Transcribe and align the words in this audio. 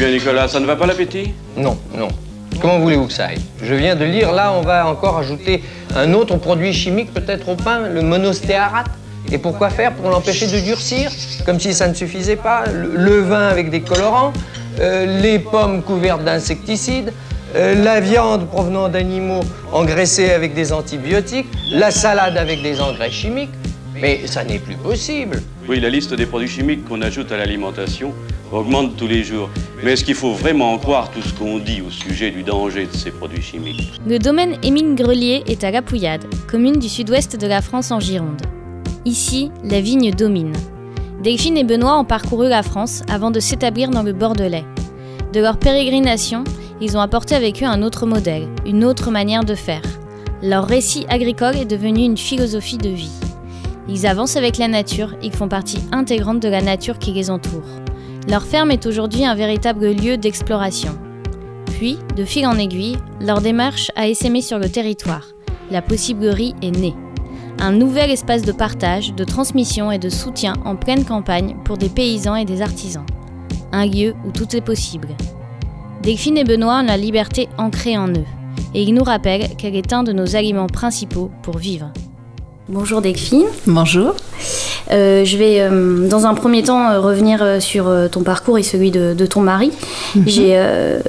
bien, 0.00 0.12
Nicolas, 0.12 0.48
ça 0.48 0.60
ne 0.60 0.64
va 0.64 0.76
pas 0.76 0.86
l'appétit? 0.86 1.34
Non, 1.58 1.76
non. 1.94 2.08
Comment 2.58 2.78
voulez-vous 2.78 3.08
que 3.08 3.12
ça 3.12 3.26
aille? 3.26 3.40
Je 3.62 3.74
viens 3.74 3.94
de 3.94 4.06
lire, 4.06 4.32
là, 4.32 4.50
on 4.50 4.62
va 4.62 4.86
encore 4.86 5.18
ajouter 5.18 5.62
un 5.94 6.14
autre 6.14 6.36
produit 6.36 6.72
chimique 6.72 7.12
peut-être 7.12 7.50
au 7.50 7.54
pain, 7.54 7.80
le 7.80 8.00
monostéarate. 8.00 8.86
Et 9.30 9.36
pourquoi 9.36 9.68
faire? 9.68 9.92
Pour 9.92 10.08
l'empêcher 10.08 10.46
de 10.46 10.58
durcir, 10.60 11.10
comme 11.44 11.60
si 11.60 11.74
ça 11.74 11.86
ne 11.86 11.92
suffisait 11.92 12.36
pas. 12.36 12.64
Le, 12.72 13.20
vin 13.20 13.46
avec 13.46 13.68
des 13.68 13.82
colorants, 13.82 14.32
euh, 14.80 15.20
les 15.20 15.38
pommes 15.38 15.82
couvertes 15.82 16.24
d'insecticides, 16.24 17.12
euh, 17.54 17.74
la 17.74 18.00
viande 18.00 18.48
provenant 18.48 18.88
d'animaux 18.88 19.42
engraissés 19.70 20.30
avec 20.30 20.54
des 20.54 20.72
antibiotiques, 20.72 21.48
la 21.72 21.90
salade 21.90 22.38
avec 22.38 22.62
des 22.62 22.80
engrais 22.80 23.10
chimiques. 23.10 23.50
Mais 24.00 24.26
ça 24.26 24.44
n'est 24.44 24.58
plus 24.58 24.76
possible. 24.76 25.42
Oui, 25.68 25.78
la 25.78 25.90
liste 25.90 26.14
des 26.14 26.26
produits 26.26 26.48
chimiques 26.48 26.84
qu'on 26.86 27.02
ajoute 27.02 27.30
à 27.32 27.36
l'alimentation 27.36 28.14
augmente 28.50 28.96
tous 28.96 29.06
les 29.06 29.22
jours. 29.22 29.50
Mais 29.84 29.92
est-ce 29.92 30.04
qu'il 30.04 30.14
faut 30.14 30.32
vraiment 30.32 30.72
en 30.72 30.78
croire 30.78 31.10
tout 31.10 31.22
ce 31.22 31.32
qu'on 31.34 31.58
dit 31.58 31.82
au 31.86 31.90
sujet 31.90 32.30
du 32.30 32.42
danger 32.42 32.86
de 32.86 32.96
ces 32.96 33.10
produits 33.10 33.42
chimiques? 33.42 34.00
Le 34.06 34.18
domaine 34.18 34.56
Émile 34.62 34.94
Grelier 34.94 35.42
est 35.46 35.64
à 35.64 35.70
La 35.70 35.82
Pouillade, 35.82 36.24
commune 36.48 36.78
du 36.78 36.88
sud-ouest 36.88 37.36
de 37.36 37.46
la 37.46 37.60
France 37.62 37.90
en 37.90 38.00
Gironde. 38.00 38.40
Ici, 39.04 39.50
la 39.64 39.80
vigne 39.80 40.10
domine. 40.12 40.52
Delphine 41.22 41.58
et 41.58 41.64
Benoît 41.64 41.98
ont 41.98 42.04
parcouru 42.04 42.48
la 42.48 42.62
France 42.62 43.02
avant 43.10 43.30
de 43.30 43.40
s'établir 43.40 43.90
dans 43.90 44.02
le 44.02 44.14
Bordelais. 44.14 44.64
De 45.32 45.40
leur 45.40 45.58
pérégrination, 45.58 46.44
ils 46.80 46.96
ont 46.96 47.00
apporté 47.00 47.34
avec 47.34 47.62
eux 47.62 47.66
un 47.66 47.82
autre 47.82 48.06
modèle, 48.06 48.48
une 48.66 48.84
autre 48.84 49.10
manière 49.10 49.44
de 49.44 49.54
faire. 49.54 49.82
Leur 50.42 50.66
récit 50.66 51.04
agricole 51.10 51.56
est 51.56 51.66
devenu 51.66 52.04
une 52.04 52.16
philosophie 52.16 52.78
de 52.78 52.88
vie. 52.88 53.10
Ils 53.92 54.06
avancent 54.06 54.36
avec 54.36 54.56
la 54.56 54.68
nature, 54.68 55.16
ils 55.20 55.32
font 55.32 55.48
partie 55.48 55.80
intégrante 55.90 56.40
de 56.40 56.48
la 56.48 56.62
nature 56.62 56.98
qui 56.98 57.10
les 57.10 57.28
entoure. 57.28 57.66
Leur 58.28 58.44
ferme 58.44 58.70
est 58.70 58.86
aujourd'hui 58.86 59.24
un 59.24 59.34
véritable 59.34 59.90
lieu 59.90 60.16
d'exploration. 60.16 60.96
Puis, 61.66 61.98
de 62.16 62.24
fil 62.24 62.46
en 62.46 62.56
aiguille, 62.56 62.98
leur 63.20 63.40
démarche 63.40 63.90
a 63.96 64.06
essaimé 64.06 64.42
sur 64.42 64.60
le 64.60 64.68
territoire. 64.68 65.26
La 65.72 65.82
possiblerie 65.82 66.54
est 66.62 66.70
née. 66.70 66.94
Un 67.58 67.72
nouvel 67.72 68.10
espace 68.10 68.42
de 68.42 68.52
partage, 68.52 69.12
de 69.14 69.24
transmission 69.24 69.90
et 69.90 69.98
de 69.98 70.08
soutien 70.08 70.54
en 70.64 70.76
pleine 70.76 71.04
campagne 71.04 71.56
pour 71.64 71.76
des 71.76 71.88
paysans 71.88 72.36
et 72.36 72.44
des 72.44 72.62
artisans. 72.62 73.06
Un 73.72 73.86
lieu 73.86 74.14
où 74.24 74.30
tout 74.30 74.54
est 74.54 74.64
possible. 74.64 75.08
Delphine 76.02 76.38
et 76.38 76.44
Benoît 76.44 76.80
ont 76.80 76.86
la 76.86 76.96
liberté 76.96 77.48
ancrée 77.58 77.98
en 77.98 78.08
eux, 78.08 78.26
et 78.72 78.82
ils 78.82 78.94
nous 78.94 79.04
rappellent 79.04 79.56
qu'elle 79.56 79.74
est 79.74 79.92
un 79.92 80.04
de 80.04 80.12
nos 80.12 80.36
aliments 80.36 80.68
principaux 80.68 81.30
pour 81.42 81.58
vivre. 81.58 81.92
Bonjour 82.72 83.02
Delphine. 83.02 83.46
Bonjour. 83.66 84.14
Euh, 84.92 85.24
je 85.24 85.36
vais 85.36 85.56
euh, 85.58 86.06
dans 86.06 86.26
un 86.26 86.34
premier 86.34 86.62
temps 86.62 86.88
euh, 86.88 87.00
revenir 87.00 87.44
sur 87.58 87.90
ton 88.12 88.22
parcours 88.22 88.58
et 88.58 88.62
celui 88.62 88.92
de, 88.92 89.26
ton 89.26 89.40
mari. 89.40 89.72
Mhm. 90.14 91.02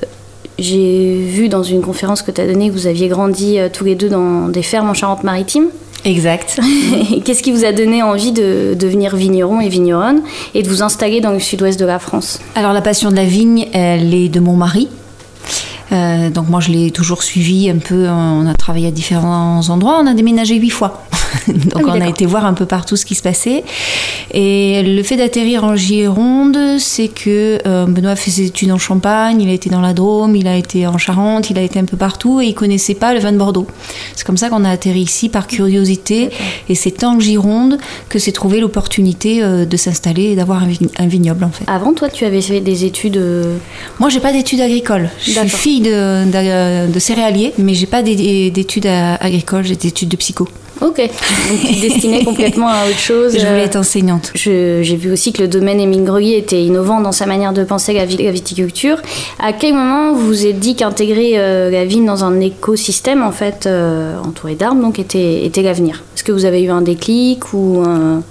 J'ai 0.57 1.19
vu 1.19 1.49
dans 1.49 1.61
une 1.61 1.81
conférence 1.81 2.23
que 2.23 2.31
tu 2.31 2.41
as 2.41 2.47
donnée 2.47 2.69
que 2.69 2.73
vous 2.73 2.87
aviez 2.87 3.09
grandi 3.09 3.59
tous 3.73 3.83
les 3.83 3.93
deux 3.93 4.09
dans 4.09 4.47
des 4.47 4.63
fermes 4.63 4.89
en 4.89 4.95
Charente-Maritime. 4.95 5.67
Exact. 6.03 6.59
Qu'est-ce 7.25 7.43
qui 7.43 7.51
vous 7.51 7.63
a 7.63 7.71
donné 7.71 8.01
envie 8.01 8.31
de 8.31 8.73
devenir 8.73 9.15
vigneron 9.15 9.61
et 9.61 9.69
vigneronne 9.69 10.21
et 10.55 10.63
de 10.63 10.67
vous 10.67 10.81
installer 10.81 11.21
dans 11.21 11.31
le 11.31 11.39
sud-ouest 11.39 11.79
de 11.79 11.85
la 11.85 11.99
France? 11.99 12.39
Alors 12.55 12.73
la 12.73 12.81
passion 12.81 13.11
de 13.11 13.15
la 13.15 13.25
vigne, 13.25 13.67
elle 13.73 14.15
est 14.15 14.29
de 14.29 14.39
mon 14.39 14.55
mari. 14.55 14.89
Donc 15.91 16.49
moi 16.49 16.59
je 16.59 16.71
l'ai 16.71 16.91
toujours 16.91 17.23
suivi 17.23 17.69
un 17.69 17.77
peu, 17.77 18.07
on 18.09 18.47
a 18.47 18.53
travaillé 18.53 18.87
à 18.87 18.91
différents 18.91 19.69
endroits, 19.69 19.99
on 20.01 20.07
a 20.07 20.13
déménagé 20.13 20.55
huit 20.55 20.69
fois. 20.69 21.05
Donc 21.47 21.83
ah 21.87 21.93
on 21.95 22.01
a 22.01 22.07
été 22.07 22.25
voir 22.25 22.45
un 22.45 22.53
peu 22.53 22.65
partout 22.65 22.95
ce 22.95 23.05
qui 23.05 23.15
se 23.15 23.21
passait. 23.21 23.63
Et 24.33 24.83
le 24.83 25.03
fait 25.03 25.17
d'atterrir 25.17 25.63
en 25.63 25.75
Gironde, 25.75 26.57
c'est 26.79 27.07
que 27.07 27.59
euh, 27.65 27.85
Benoît 27.85 28.15
fait 28.15 28.31
ses 28.31 28.47
études 28.47 28.71
en 28.71 28.77
Champagne, 28.77 29.41
il 29.41 29.49
a 29.49 29.53
été 29.53 29.69
dans 29.69 29.81
la 29.81 29.93
Drôme, 29.93 30.35
il 30.35 30.47
a 30.47 30.55
été 30.55 30.87
en 30.87 30.97
Charente, 30.97 31.49
il 31.49 31.57
a 31.57 31.61
été 31.61 31.79
un 31.79 31.85
peu 31.85 31.97
partout 31.97 32.41
et 32.41 32.47
il 32.47 32.53
connaissait 32.53 32.95
pas 32.95 33.13
le 33.13 33.19
vin 33.19 33.31
de 33.31 33.37
Bordeaux. 33.37 33.67
C'est 34.15 34.25
comme 34.25 34.37
ça 34.37 34.49
qu'on 34.49 34.63
a 34.63 34.69
atterri 34.69 35.01
ici 35.01 35.29
par 35.29 35.47
curiosité. 35.47 36.29
Et 36.69 36.75
c'est 36.75 37.03
en 37.03 37.19
Gironde 37.19 37.77
que 38.09 38.19
s'est 38.19 38.31
trouvé 38.31 38.59
l'opportunité 38.59 39.43
euh, 39.43 39.65
de 39.65 39.77
s'installer 39.77 40.31
et 40.31 40.35
d'avoir 40.35 40.63
un, 40.63 41.07
vignoble 41.07 41.43
en 41.43 41.51
fait. 41.51 41.65
Avant, 41.67 41.93
toi, 41.93 42.09
tu 42.09 42.25
avais 42.25 42.41
fait 42.41 42.61
des 42.61 42.85
études 42.85 43.17
euh, 43.17 43.57
Moi, 43.99 44.09
j'ai 44.09 44.19
pas 44.19 44.31
d'études 44.31 44.61
agricoles. 44.61 45.09
Je 45.21 45.31
suis 45.31 45.49
fille 45.49 45.80
de, 45.81 46.25
de, 46.25 46.91
de 46.91 46.99
céréalier, 46.99 47.53
mais 47.57 47.73
j'ai 47.73 47.87
pas 47.87 48.01
d'études 48.01 48.87
agricoles, 48.87 49.65
j'ai 49.65 49.75
des 49.75 49.89
études 49.89 50.09
de 50.09 50.17
psycho. 50.17 50.47
Ok, 50.81 50.97
donc 50.97 51.59
tu 51.63 51.79
destinais 51.79 52.23
complètement 52.23 52.67
à 52.67 52.87
autre 52.87 52.97
chose. 52.97 53.33
Je 53.33 53.45
voulais 53.45 53.65
être 53.65 53.75
enseignante. 53.75 54.31
J'ai 54.33 54.95
vu 54.95 55.11
aussi 55.11 55.31
que 55.31 55.43
le 55.43 55.47
domaine 55.47 55.79
Émile 55.79 56.09
était 56.33 56.63
innovant 56.63 57.01
dans 57.01 57.11
sa 57.11 57.27
manière 57.27 57.53
de 57.53 57.63
penser 57.63 57.93
la, 57.93 58.05
viticulture. 58.05 58.97
À 59.39 59.53
quel 59.53 59.75
moment 59.75 60.13
vous 60.13 60.25
vous 60.25 60.47
êtes 60.47 60.59
dit 60.59 60.75
qu'intégrer 60.75 61.33
euh, 61.35 61.69
la 61.69 61.85
vigne 61.85 62.05
dans 62.05 62.23
un 62.23 62.39
écosystème 62.39 63.21
en 63.21 63.31
fait 63.31 63.67
euh, 63.67 64.17
entouré 64.25 64.55
d'arbres 64.55 64.81
donc 64.81 64.97
était, 64.97 65.45
était 65.45 65.61
l'avenir? 65.61 66.03
Est-ce 66.15 66.23
que 66.23 66.31
vous 66.31 66.45
avez 66.45 66.63
eu 66.63 66.69
un 66.69 66.81
déclic 66.81 67.53
ou 67.53 67.83
un... 67.85 68.23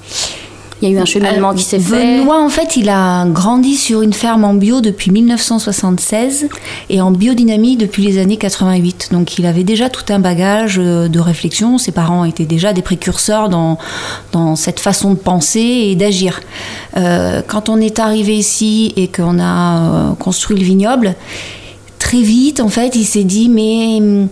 Il 0.83 0.89
y 0.89 0.93
a 0.93 0.99
eu 0.99 1.01
un 1.01 1.05
cheminement 1.05 1.53
qui 1.55 1.63
s'est 1.63 1.79
fait. 1.79 2.21
Benoît, 2.21 2.41
en 2.41 2.49
fait, 2.49 2.77
il 2.77 2.89
a 2.89 3.27
grandi 3.27 3.77
sur 3.77 4.01
une 4.01 4.15
ferme 4.15 4.45
en 4.45 4.55
bio 4.55 4.81
depuis 4.81 5.11
1976 5.11 6.49
et 6.89 7.01
en 7.03 7.11
biodynamie 7.11 7.77
depuis 7.77 8.03
les 8.03 8.19
années 8.19 8.39
88. 8.39 9.09
Donc, 9.13 9.39
il 9.39 9.45
avait 9.45 9.65
déjà 9.65 9.91
tout 9.91 10.11
un 10.11 10.19
bagage 10.19 10.79
euh, 10.79 11.09
de 11.09 11.21
réflexion. 11.21 11.77
Ses 11.77 11.93
parents 11.93 12.25
étaient 12.25 12.47
déjà 12.47 12.73
des 12.73 12.83
précurseurs 12.83 13.51
dans, 13.51 13.79
dans 14.33 14.57
cette 14.57 14.81
façon 14.81 15.11
de 15.11 15.19
penser 15.19 15.61
et 15.61 15.97
d'agir. 15.97 16.41
Euh, 16.97 17.43
quand 17.47 17.69
on 17.69 17.77
est 17.79 17.99
arrivé 17.99 18.37
ici 18.37 18.95
et 18.97 19.09
qu'on 19.09 19.39
a 19.39 19.81
euh, 19.81 20.15
construit 20.15 20.57
le 20.57 20.65
vignoble, 20.65 21.15
très 21.99 22.23
vite, 22.23 22.61
en 22.61 22.69
fait, 22.69 22.97
il 22.97 23.05
s'est 23.05 23.25
dit, 23.25 23.51
mais 23.51 23.99
hum, 24.01 24.29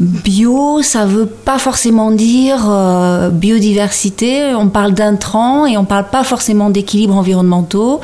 Bio, 0.00 0.82
ça 0.82 1.06
veut 1.06 1.26
pas 1.26 1.58
forcément 1.58 2.10
dire 2.10 2.66
euh, 2.68 3.30
biodiversité. 3.30 4.52
On 4.54 4.68
parle 4.68 4.92
d'intrants 4.92 5.66
et 5.66 5.76
on 5.76 5.84
parle 5.84 6.08
pas 6.08 6.24
forcément 6.24 6.68
d'équilibre 6.70 7.14
environnementaux. 7.14 8.00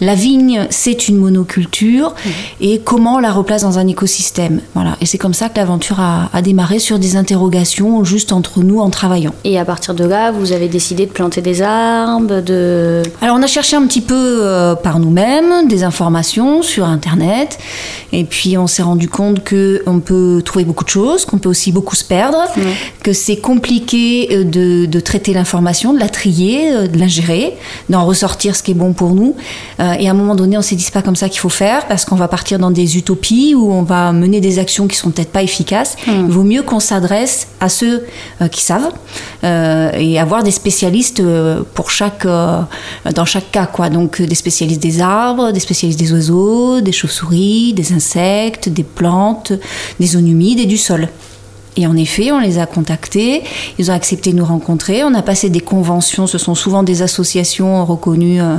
La 0.00 0.14
vigne, 0.14 0.66
c'est 0.70 1.08
une 1.08 1.16
monoculture 1.16 2.10
mmh. 2.10 2.30
et 2.60 2.78
comment 2.78 3.16
on 3.16 3.18
la 3.18 3.32
replace 3.32 3.62
dans 3.62 3.78
un 3.78 3.88
écosystème. 3.88 4.60
Voilà. 4.74 4.96
Et 5.00 5.06
c'est 5.06 5.18
comme 5.18 5.34
ça 5.34 5.48
que 5.48 5.56
l'aventure 5.56 5.98
a, 6.00 6.42
démarré 6.42 6.78
sur 6.78 6.98
des 6.98 7.16
interrogations 7.16 8.04
juste 8.04 8.32
entre 8.32 8.60
nous 8.60 8.80
en 8.80 8.90
travaillant. 8.90 9.32
Et 9.44 9.58
à 9.58 9.64
partir 9.64 9.94
de 9.94 10.04
là, 10.04 10.30
vous 10.30 10.52
avez 10.52 10.68
décidé 10.68 11.06
de 11.06 11.12
planter 11.12 11.40
des 11.40 11.62
arbres, 11.62 12.40
de. 12.40 13.02
Alors 13.20 13.36
on 13.38 13.42
a 13.42 13.46
cherché 13.46 13.76
un 13.76 13.86
petit 13.86 14.00
peu 14.00 14.14
euh, 14.42 14.74
par 14.74 14.98
nous-mêmes 14.98 15.68
des 15.68 15.82
informations 15.82 16.62
sur 16.62 16.84
Internet 16.84 17.58
et 18.12 18.24
puis 18.24 18.56
on 18.58 18.66
s'est 18.66 18.82
rendu 18.82 19.08
compte 19.08 19.42
que 19.42 19.82
on 19.86 20.00
peut 20.00 20.42
trouver 20.44 20.64
beaucoup 20.64 20.84
de 20.84 20.90
choses 20.90 21.24
peut 21.42 21.48
aussi 21.48 21.72
beaucoup 21.72 21.96
se 21.96 22.04
perdre, 22.04 22.38
que 23.02 23.12
c'est 23.12 23.36
compliqué 23.36 24.28
euh, 24.32 24.44
de, 24.86 25.00
traiter 25.00 25.34
l'information, 25.34 25.92
de 25.92 25.98
la 25.98 26.08
trier, 26.08 26.72
euh, 26.72 26.86
de 26.86 26.98
la 26.98 27.08
gérer, 27.08 27.56
d'en 27.90 28.06
ressortir 28.06 28.56
ce 28.56 28.62
qui 28.62 28.70
est 28.70 28.74
bon 28.74 28.92
pour 28.92 29.14
nous. 29.14 29.34
Euh, 29.80 29.92
et 29.98 30.08
à 30.08 30.12
un 30.12 30.14
moment 30.14 30.34
donné, 30.34 30.56
on 30.56 30.62
s'est 30.62 30.76
dit 30.76 30.84
c'est 30.84 30.94
pas 30.94 31.02
comme 31.02 31.16
ça 31.16 31.28
qu'il 31.28 31.40
faut 31.40 31.48
faire 31.48 31.86
parce 31.88 32.04
qu'on 32.04 32.16
va 32.16 32.28
partir 32.28 32.58
dans 32.58 32.70
des 32.70 32.96
utopies 32.96 33.54
où 33.54 33.72
on 33.72 33.82
va 33.82 34.12
mener 34.12 34.40
des 34.40 34.58
actions 34.58 34.86
qui 34.86 34.96
sont 34.96 35.10
peut-être 35.10 35.32
pas 35.32 35.42
efficaces. 35.42 35.96
Il 36.06 36.30
vaut 36.30 36.44
mieux 36.44 36.62
qu'on 36.62 36.80
s'adresse 36.80 37.48
à 37.60 37.68
ceux 37.68 38.06
qui 38.50 38.62
savent 38.62 38.92
et 39.42 40.18
avoir 40.18 40.42
des 40.42 40.50
spécialistes 40.50 41.22
pour 41.74 41.90
chaque 41.90 42.26
dans 42.26 43.24
chaque 43.24 43.50
cas 43.50 43.66
quoi. 43.66 43.88
Donc 43.88 44.22
des 44.22 44.34
spécialistes 44.34 44.82
des 44.82 45.00
arbres, 45.00 45.50
des 45.50 45.60
spécialistes 45.60 45.98
des 45.98 46.12
oiseaux, 46.12 46.80
des 46.80 46.92
chauves-souris, 46.92 47.72
des 47.72 47.92
insectes, 47.92 48.68
des 48.68 48.84
plantes, 48.84 49.52
des 49.98 50.06
zones 50.06 50.28
humides 50.28 50.60
et 50.60 50.66
du 50.66 50.78
sol. 50.78 51.08
Et 51.76 51.86
en 51.86 51.96
effet, 51.96 52.32
on 52.32 52.38
les 52.38 52.58
a 52.58 52.66
contactés, 52.66 53.42
ils 53.78 53.90
ont 53.90 53.94
accepté 53.94 54.32
de 54.32 54.36
nous 54.36 54.44
rencontrer, 54.44 55.04
on 55.04 55.14
a 55.14 55.22
passé 55.22 55.48
des 55.48 55.60
conventions, 55.60 56.26
ce 56.26 56.36
sont 56.36 56.54
souvent 56.54 56.82
des 56.82 57.00
associations 57.00 57.84
reconnues 57.86 58.42
euh, 58.42 58.56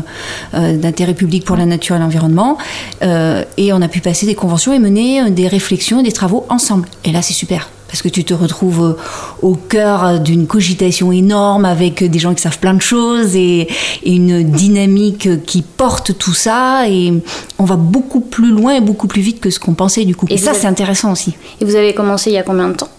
euh, 0.56 0.78
d'intérêt 0.78 1.14
public 1.14 1.46
pour 1.46 1.56
la 1.56 1.66
nature 1.66 1.96
et 1.96 2.00
l'environnement, 2.00 2.58
euh, 3.04 3.44
et 3.58 3.72
on 3.72 3.82
a 3.84 3.88
pu 3.88 4.00
passer 4.00 4.26
des 4.26 4.34
conventions 4.34 4.74
et 4.74 4.80
mener 4.80 5.30
des 5.30 5.48
réflexions 5.48 6.00
et 6.00 6.04
des 6.04 6.12
travaux 6.12 6.46
ensemble. 6.50 6.88
Et 7.06 7.12
là, 7.12 7.22
c'est 7.22 7.34
super. 7.34 7.70
Parce 7.88 8.02
que 8.02 8.10
tu 8.10 8.24
te 8.24 8.34
retrouves 8.34 8.98
au 9.44 9.54
cœur 9.54 10.20
d'une 10.20 10.48
cogitation 10.48 11.12
énorme 11.12 11.66
avec 11.66 12.04
des 12.04 12.18
gens 12.18 12.34
qui 12.34 12.42
savent 12.42 12.58
plein 12.58 12.74
de 12.74 12.82
choses 12.82 13.36
et, 13.36 13.68
une 14.04 14.42
dynamique 14.42 15.46
qui 15.46 15.62
porte 15.62 16.18
tout 16.18 16.34
ça. 16.34 16.90
Et 16.90 17.14
on 17.60 17.66
va 17.66 17.76
beaucoup 17.76 18.22
plus 18.22 18.50
loin 18.50 18.74
et 18.74 18.82
beaucoup 18.82 19.06
plus 19.06 19.22
vite 19.22 19.40
que 19.40 19.52
ce 19.52 19.60
qu'on 19.60 19.76
pensait 19.76 20.06
du 20.06 20.16
coup. 20.16 20.26
Et, 20.32 20.40
ça, 20.40 20.56
c'est 20.56 20.66
intéressant 20.66 21.12
aussi. 21.12 21.36
Et 21.62 21.66
vous 21.66 21.76
avez 21.76 21.94
commencé 21.94 22.32
il 22.32 22.34
y 22.34 22.38
a 22.38 22.44
combien 22.44 22.70
de 22.70 22.74
temps? 22.74 22.90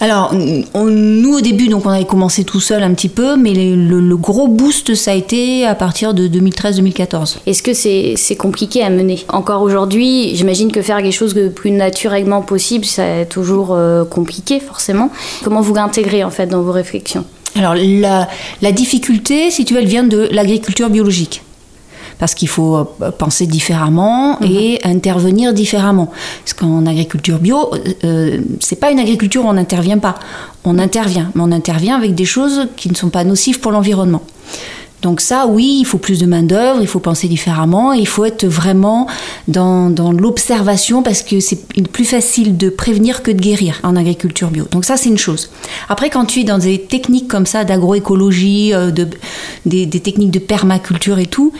Alors, 0.00 0.34
nous 0.34 1.34
au 1.34 1.40
début, 1.40 1.68
donc 1.68 1.86
on 1.86 1.90
avait 1.90 2.04
commencé 2.04 2.44
tout 2.44 2.60
seul 2.60 2.82
un 2.82 2.94
petit 2.94 3.08
peu, 3.08 3.36
mais 3.36 3.52
le, 3.52 4.16
gros 4.16 4.48
boost, 4.48 4.94
ça 4.94 5.12
a 5.12 5.14
été 5.14 5.66
à 5.66 5.74
partir 5.74 6.14
de 6.14 6.28
2013-2014. 6.28 7.38
Est-ce 7.46 7.62
que 7.62 7.72
c'est 7.74 8.36
compliqué 8.36 8.82
à 8.82 8.90
mener? 8.90 9.24
Encore 9.28 9.62
aujourd'hui, 9.62 10.34
j'imagine 10.34 10.72
que 10.72 10.82
faire 10.82 10.98
quelque 10.98 11.12
chose 11.12 11.34
de 11.34 11.48
plus 11.48 11.70
naturellement 11.70 12.42
possible, 12.42 12.84
c'est 12.84 13.28
toujours 13.28 13.72
euh, 13.72 14.04
compliqué 14.04 14.60
forcément. 14.60 15.10
Comment 15.42 15.60
vous 15.60 15.74
l'intégrez 15.74 16.24
en 16.24 16.30
fait 16.30 16.46
dans 16.46 16.62
vos 16.62 16.72
réflexions? 16.72 17.24
Alors, 17.56 17.74
la, 17.74 18.28
la 18.62 18.72
difficulté, 18.72 19.50
si 19.50 19.64
tu 19.64 19.74
veux, 19.74 19.80
elle 19.80 19.86
vient 19.86 20.04
de 20.04 20.28
l'agriculture 20.30 20.88
biologique 20.88 21.42
parce 22.20 22.34
qu'il 22.34 22.48
faut 22.48 22.76
euh, 22.76 23.10
penser 23.10 23.46
différemment 23.46 24.38
mhm. 24.40 24.46
et 24.46 24.80
intervenir 24.84 25.52
différemment. 25.52 26.12
Parce 26.44 26.52
qu'en 26.52 26.86
agriculture 26.86 27.38
bio, 27.38 27.72
euh, 28.04 28.40
c'est 28.60 28.78
pas 28.78 28.92
une 28.92 29.00
agriculture 29.00 29.44
où 29.44 29.48
on 29.48 29.54
n'intervient 29.54 29.98
pas. 29.98 30.16
On 30.64 30.78
intervient, 30.78 31.32
mais 31.34 31.42
on 31.42 31.50
intervient 31.50 31.96
avec 31.96 32.14
des 32.14 32.26
choses 32.26 32.68
qui 32.76 32.90
ne 32.90 32.94
sont 32.94 33.08
pas 33.08 33.24
nocives 33.24 33.58
pour 33.58 33.72
l'environnement. 33.72 34.22
Donc 35.02 35.20
ça, 35.20 35.46
oui, 35.46 35.78
il 35.80 35.84
faut 35.84 35.98
plus 35.98 36.18
de 36.18 36.26
main-d'œuvre, 36.26 36.80
il 36.82 36.86
faut 36.86 37.00
penser 37.00 37.26
différemment, 37.26 37.92
il 37.92 38.06
faut 38.06 38.24
être 38.24 38.46
vraiment 38.46 39.06
dans, 39.48 39.88
dans 39.88 40.12
l'observation 40.12 41.02
parce 41.02 41.22
que 41.22 41.40
c'est 41.40 41.58
plus 41.88 42.04
facile 42.04 42.56
de 42.56 42.68
prévenir 42.68 43.22
que 43.22 43.30
de 43.30 43.40
guérir 43.40 43.80
en 43.82 43.96
agriculture 43.96 44.50
bio. 44.50 44.66
Donc 44.70 44.84
ça, 44.84 44.96
c'est 44.96 45.08
une 45.08 45.18
chose. 45.18 45.50
Après, 45.88 46.10
quand 46.10 46.26
tu 46.26 46.40
es 46.40 46.44
dans 46.44 46.58
des 46.58 46.80
techniques 46.80 47.28
comme 47.28 47.46
ça 47.46 47.64
d'agroécologie, 47.64 48.74
euh, 48.74 48.90
de, 48.90 49.08
des, 49.64 49.88
techniques 49.88 50.30
de 50.30 50.38
permaculture 50.38 51.18
et 51.18 51.26
tout, 51.26 51.52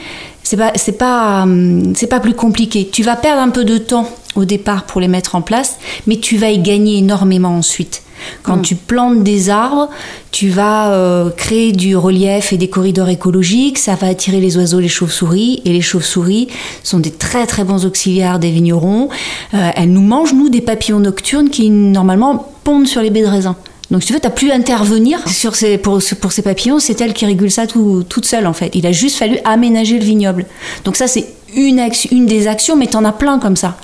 c'est 0.42 0.56
pas, 0.56 0.72
c'est 0.74 0.98
pas, 0.98 1.42
hum, 1.42 1.94
c'est 1.96 2.08
pas 2.08 2.20
plus 2.20 2.34
compliqué. 2.34 2.88
Tu 2.92 3.02
vas 3.02 3.16
perdre 3.16 3.40
un 3.40 3.50
peu 3.50 3.64
de 3.64 3.78
temps 3.78 4.08
au 4.36 4.44
départ 4.44 4.84
pour 4.84 5.00
les 5.00 5.08
mettre 5.08 5.34
en 5.34 5.42
place, 5.42 5.78
mais 6.06 6.16
tu 6.16 6.36
vas 6.36 6.50
y 6.50 6.58
gagner 6.58 6.98
énormément 6.98 7.56
ensuite. 7.56 8.02
Quand 8.42 8.56
mm. 8.56 8.62
tu 8.62 8.74
plantes 8.74 9.22
des 9.22 9.50
arbres, 9.50 9.88
tu 10.30 10.48
vas 10.48 10.92
euh, 10.92 11.30
créer 11.30 11.72
du 11.72 11.96
relief 11.96 12.52
et 12.52 12.56
des 12.56 12.68
corridors 12.68 13.08
écologiques, 13.08 13.78
ça 13.78 13.94
va 13.94 14.08
attirer 14.08 14.40
les 14.40 14.56
oiseaux, 14.56 14.80
les 14.80 14.88
chauves-souris, 14.88 15.62
et 15.64 15.72
les 15.72 15.80
chauves-souris 15.80 16.48
sont 16.82 16.98
des 16.98 17.10
très 17.10 17.46
très 17.46 17.64
bons 17.64 17.84
auxiliaires 17.86 18.38
des 18.38 18.50
vignerons. 18.50 19.08
Euh, 19.54 19.70
elles 19.74 19.92
nous 19.92 20.02
mangent, 20.02 20.34
nous, 20.34 20.48
des 20.48 20.60
papillons 20.60 21.00
nocturnes 21.00 21.50
qui 21.50 21.70
normalement 21.70 22.52
pondent 22.64 22.86
sur 22.88 23.02
les 23.02 23.10
baies 23.10 23.22
de 23.22 23.26
raisin. 23.26 23.56
Donc, 23.90 24.02
si 24.02 24.08
tu 24.08 24.12
veux, 24.12 24.20
tu 24.20 24.26
n'as 24.26 24.32
plus 24.32 24.52
à 24.52 24.54
intervenir 24.54 25.28
sur 25.28 25.56
ces, 25.56 25.76
pour, 25.76 26.00
ces 26.00 26.42
papillons, 26.42 26.78
c'est 26.78 27.00
elle 27.00 27.12
qui 27.12 27.26
régule 27.26 27.50
ça 27.50 27.66
tout, 27.66 28.04
toute 28.08 28.24
seule, 28.24 28.46
en 28.46 28.52
fait. 28.52 28.70
Il 28.74 28.86
a 28.86 28.92
juste 28.92 29.18
fallu 29.18 29.38
aménager 29.44 29.98
le 29.98 30.04
vignoble. 30.04 30.46
Donc, 30.84 30.96
ça, 30.96 31.08
c'est 31.08 31.26
une, 31.54 31.80
une 32.10 32.26
des 32.26 32.46
actions, 32.48 32.76
mais 32.76 32.86
tu 32.86 32.96
en 32.96 33.04
as 33.04 33.12
plein 33.12 33.38
comme 33.38 33.56
ça. 33.56 33.76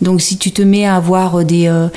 Donc, 0.00 0.20
si 0.20 0.36
tu 0.38 0.52
te 0.52 0.62
mets 0.62 0.86
à 0.86 0.96
avoir 0.96 1.44
des, 1.44 1.66
euh, 1.68 1.88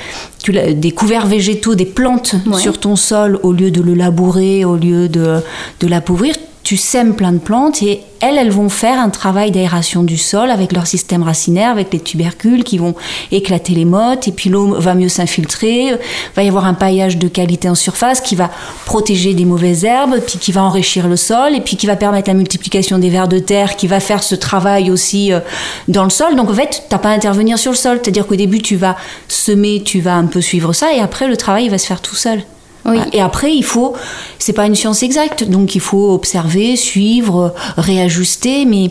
des 0.72 0.90
couverts 0.90 1.26
végétaux, 1.26 1.74
des 1.74 1.84
plantes 1.84 2.34
sur 2.58 2.78
ton 2.80 2.96
sol, 2.96 3.38
au 3.42 3.52
lieu 3.52 3.70
de 3.70 3.80
le 3.80 3.94
labourer, 3.94 4.64
au 4.64 4.76
lieu 4.76 5.08
de, 5.08 5.40
de 5.80 5.86
l'appauvrir, 5.86 6.34
tu 6.62 6.76
sèmes 6.76 7.14
plein 7.14 7.32
de 7.32 7.38
plantes 7.38 7.82
et 7.82 8.02
elles, 8.20 8.36
elles 8.36 8.50
vont 8.50 8.68
faire 8.68 9.00
un 9.00 9.08
travail 9.08 9.50
d'aération 9.50 10.02
du 10.02 10.18
sol 10.18 10.50
avec 10.50 10.72
leur 10.72 10.86
système 10.86 11.22
racinaire, 11.22 11.70
avec 11.70 11.92
les 11.92 12.00
tubercules 12.00 12.64
qui 12.64 12.76
vont 12.76 12.94
éclater 13.32 13.72
les 13.72 13.86
mottes, 13.86 14.28
et 14.28 14.32
puis 14.32 14.50
l'eau 14.50 14.74
va 14.78 14.94
mieux 14.94 15.08
s'infiltrer, 15.08 15.94
va 16.36 16.42
y 16.42 16.48
avoir 16.48 16.66
un 16.66 16.74
paillage 16.74 17.16
de 17.16 17.28
qualité 17.28 17.68
en 17.68 17.74
surface 17.74 18.20
qui 18.20 18.36
va 18.36 18.50
protéger 18.84 19.32
des 19.32 19.46
mauvaises 19.46 19.84
herbes, 19.84 20.20
puis 20.26 20.38
qui 20.38 20.52
va 20.52 20.62
enrichir 20.62 21.08
le 21.08 21.16
sol, 21.16 21.54
et 21.54 21.60
puis 21.60 21.76
qui 21.76 21.86
va 21.86 21.96
permettre 21.96 22.28
la 22.28 22.34
multiplication 22.34 22.98
des 22.98 23.08
vers 23.08 23.28
de 23.28 23.38
terre, 23.38 23.76
qui 23.76 23.86
va 23.86 24.00
faire 24.00 24.22
ce 24.22 24.34
travail 24.34 24.90
aussi 24.90 25.32
euh, 25.32 25.40
dans 25.88 26.04
le 26.04 26.10
sol. 26.10 26.36
Donc 26.36 26.50
en 26.50 26.54
fait, 26.54 26.84
tu 26.88 26.94
n'as 26.94 26.98
pas 26.98 27.10
à 27.10 27.12
intervenir 27.12 27.58
sur 27.58 27.72
le 27.72 27.76
sol, 27.76 28.00
c'est-à-dire 28.02 28.26
qu'au 28.26 28.36
début, 28.36 28.60
tu 28.60 28.76
vas 28.76 28.96
semer, 29.28 29.82
tu 29.82 30.00
vas 30.00 30.16
un 30.16 30.26
peu 30.26 30.42
suivre 30.42 30.74
ça, 30.74 30.92
et 30.92 31.00
après, 31.00 31.26
le 31.26 31.36
travail 31.38 31.68
va 31.70 31.78
se 31.78 31.86
faire 31.86 32.02
tout 32.02 32.16
seul. 32.16 32.42
Oui. 32.84 32.98
Et 33.12 33.20
après, 33.20 33.54
il 33.54 33.64
faut, 33.64 33.94
c'est 34.38 34.52
pas 34.52 34.66
une 34.66 34.74
science 34.74 35.02
exacte, 35.02 35.44
donc 35.44 35.74
il 35.74 35.80
faut 35.80 36.12
observer, 36.12 36.76
suivre, 36.76 37.54
réajuster, 37.76 38.64
mais, 38.64 38.90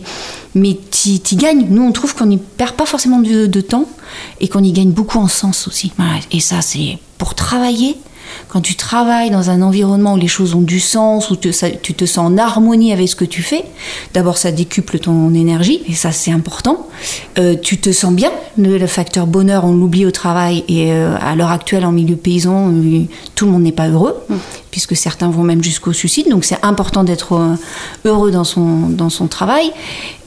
mais 0.56 0.78
tu 0.92 1.36
gagnes. 1.36 1.68
Nous, 1.70 1.82
on 1.82 1.92
trouve 1.92 2.16
qu'on 2.16 2.28
n'y 2.28 2.38
perd 2.38 2.74
pas 2.74 2.86
forcément 2.86 3.20
de 3.20 3.62
temps 3.62 3.86
et 4.40 4.48
qu'on 4.48 4.64
y 4.64 4.72
gagne 4.72 4.92
beaucoup 4.92 5.20
en 5.20 5.28
sens 5.28 5.68
aussi. 5.68 5.92
Et 6.32 6.40
ça, 6.40 6.62
c'est 6.62 6.98
pour 7.18 7.36
travailler, 7.36 7.98
quand 8.48 8.62
tu 8.62 8.76
travailles 8.76 9.30
dans 9.30 9.50
un 9.50 9.62
environnement 9.62 10.14
où 10.14 10.18
les 10.18 10.28
choses 10.28 10.56
ont 10.56 10.62
du 10.62 10.80
sens, 10.80 11.30
où 11.30 11.36
tu 11.36 11.52
te 11.94 12.06
sens 12.06 12.18
en 12.18 12.38
harmonie 12.38 12.94
avec 12.94 13.10
ce 13.10 13.16
que 13.16 13.26
tu 13.26 13.42
fais, 13.42 13.64
d'abord 14.14 14.38
ça 14.38 14.52
décuple 14.52 15.00
ton 15.00 15.34
énergie, 15.34 15.82
et 15.88 15.94
ça 15.94 16.12
c'est 16.12 16.32
important. 16.32 16.88
Euh, 17.38 17.56
tu 17.62 17.78
te 17.78 17.92
sens 17.92 18.14
bien, 18.14 18.32
le, 18.58 18.86
facteur 18.88 19.28
bonheur 19.28 19.66
on 19.66 19.74
l'oublie 19.74 20.06
au 20.06 20.12
travail, 20.12 20.64
et 20.68 20.92
euh, 20.92 21.16
à 21.22 21.36
l'heure 21.36 21.52
actuelle 21.52 21.86
en 21.86 21.92
milieu 21.92 22.16
paysan, 22.16 22.72
euh, 22.72 23.04
tout 23.36 23.46
le 23.46 23.52
monde 23.52 23.64
n'est 23.64 23.72
pas 23.72 23.88
heureux, 23.90 24.16
mm. 24.30 24.36
puisque 24.72 24.96
certains 24.96 25.30
vont 25.30 25.44
même 25.44 25.64
jusqu'au 25.64 25.94
suicide, 25.94 26.30
donc 26.30 26.46
c'est 26.46 26.64
important 26.64 27.04
d'être 27.04 27.58
heureux 28.06 28.32
dans 28.32 28.44
son, 28.44 28.90
dans 28.90 29.10
son 29.10 29.28
travail. 29.28 29.72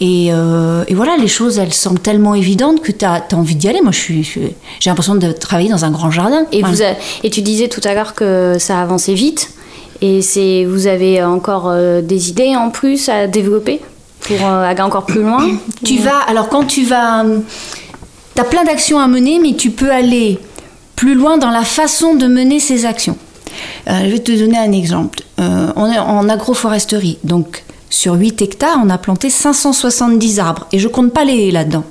Et, 0.01 0.27
et, 0.27 0.95
voilà, 0.95 1.17
les 1.17 1.29
choses 1.29 1.59
elles 1.59 1.73
semblent 1.73 2.01
tellement 2.01 2.35
évidentes 2.35 2.81
que 2.83 2.91
tu 2.91 3.05
as, 3.05 3.23
envie 3.35 3.55
d'y 3.55 3.69
aller. 3.69 3.81
Moi 3.83 3.93
j'ai 3.93 4.55
l'impression 4.87 5.15
de 5.15 5.31
travailler 5.31 5.71
dans 5.71 5.85
un 5.85 5.93
grand 5.93 6.11
jardin. 6.11 6.45
Et, 6.51 6.63
vous 6.63 6.83
et 7.23 7.31
tu 7.31 7.43
disais 7.43 7.69
tout 7.69 7.81
à 7.85 7.95
l'heure 7.95 8.02
que 8.15 8.57
ça 8.59 8.79
a 8.79 8.83
avancé 8.83 9.15
vite. 9.15 9.51
Et 10.01 10.21
c'est, 10.21 10.65
vous 10.65 10.89
avez 10.89 11.23
encore 11.23 11.69
euh, 11.69 12.03
des 12.03 12.29
idées 12.29 12.57
en 12.57 12.71
plus 12.71 13.09
à 13.09 13.29
développer 13.29 13.81
pour 14.21 14.45
euh, 14.45 14.65
aller 14.65 14.83
encore 14.83 15.07
plus 15.07 15.23
loin? 15.23 15.49
Tu 15.85 15.99
vas, 15.99 16.19
alors 16.29 16.49
quand 16.49 16.65
tu 16.65 16.85
vas, 16.85 17.25
tu 18.35 18.41
as 18.41 18.45
plein 18.45 18.65
d'actions 18.65 18.99
à 18.99 19.07
mener, 19.07 19.39
mais 19.41 19.55
tu 19.55 19.71
peux 19.71 19.91
aller 19.91 20.39
plus 20.97 21.15
loin 21.15 21.39
dans 21.39 21.51
la 21.51 21.65
façon 21.65 22.15
de 22.15 22.27
mener 22.27 22.59
ces 22.59 22.85
actions. 22.85 23.17
Euh, 23.89 24.01
je 24.05 24.11
vais 24.11 24.19
te 24.19 24.33
donner 24.33 24.59
un 24.59 24.73
exemple. 24.73 25.21
on 25.39 25.91
est 25.91 25.99
en 25.99 26.29
agroforesterie, 26.29 27.19
donc 27.25 27.65
sur 27.91 28.15
8 28.15 28.43
hectares, 28.43 28.79
on 28.85 28.91
a 28.91 28.99
planté 28.99 29.29
570 29.29 30.41
arbres, 30.41 30.67
et 30.73 30.79
je 30.79 30.89
compte 30.89 31.13
pas 31.13 31.25
les 31.25 31.51
là-dedans. 31.51 31.85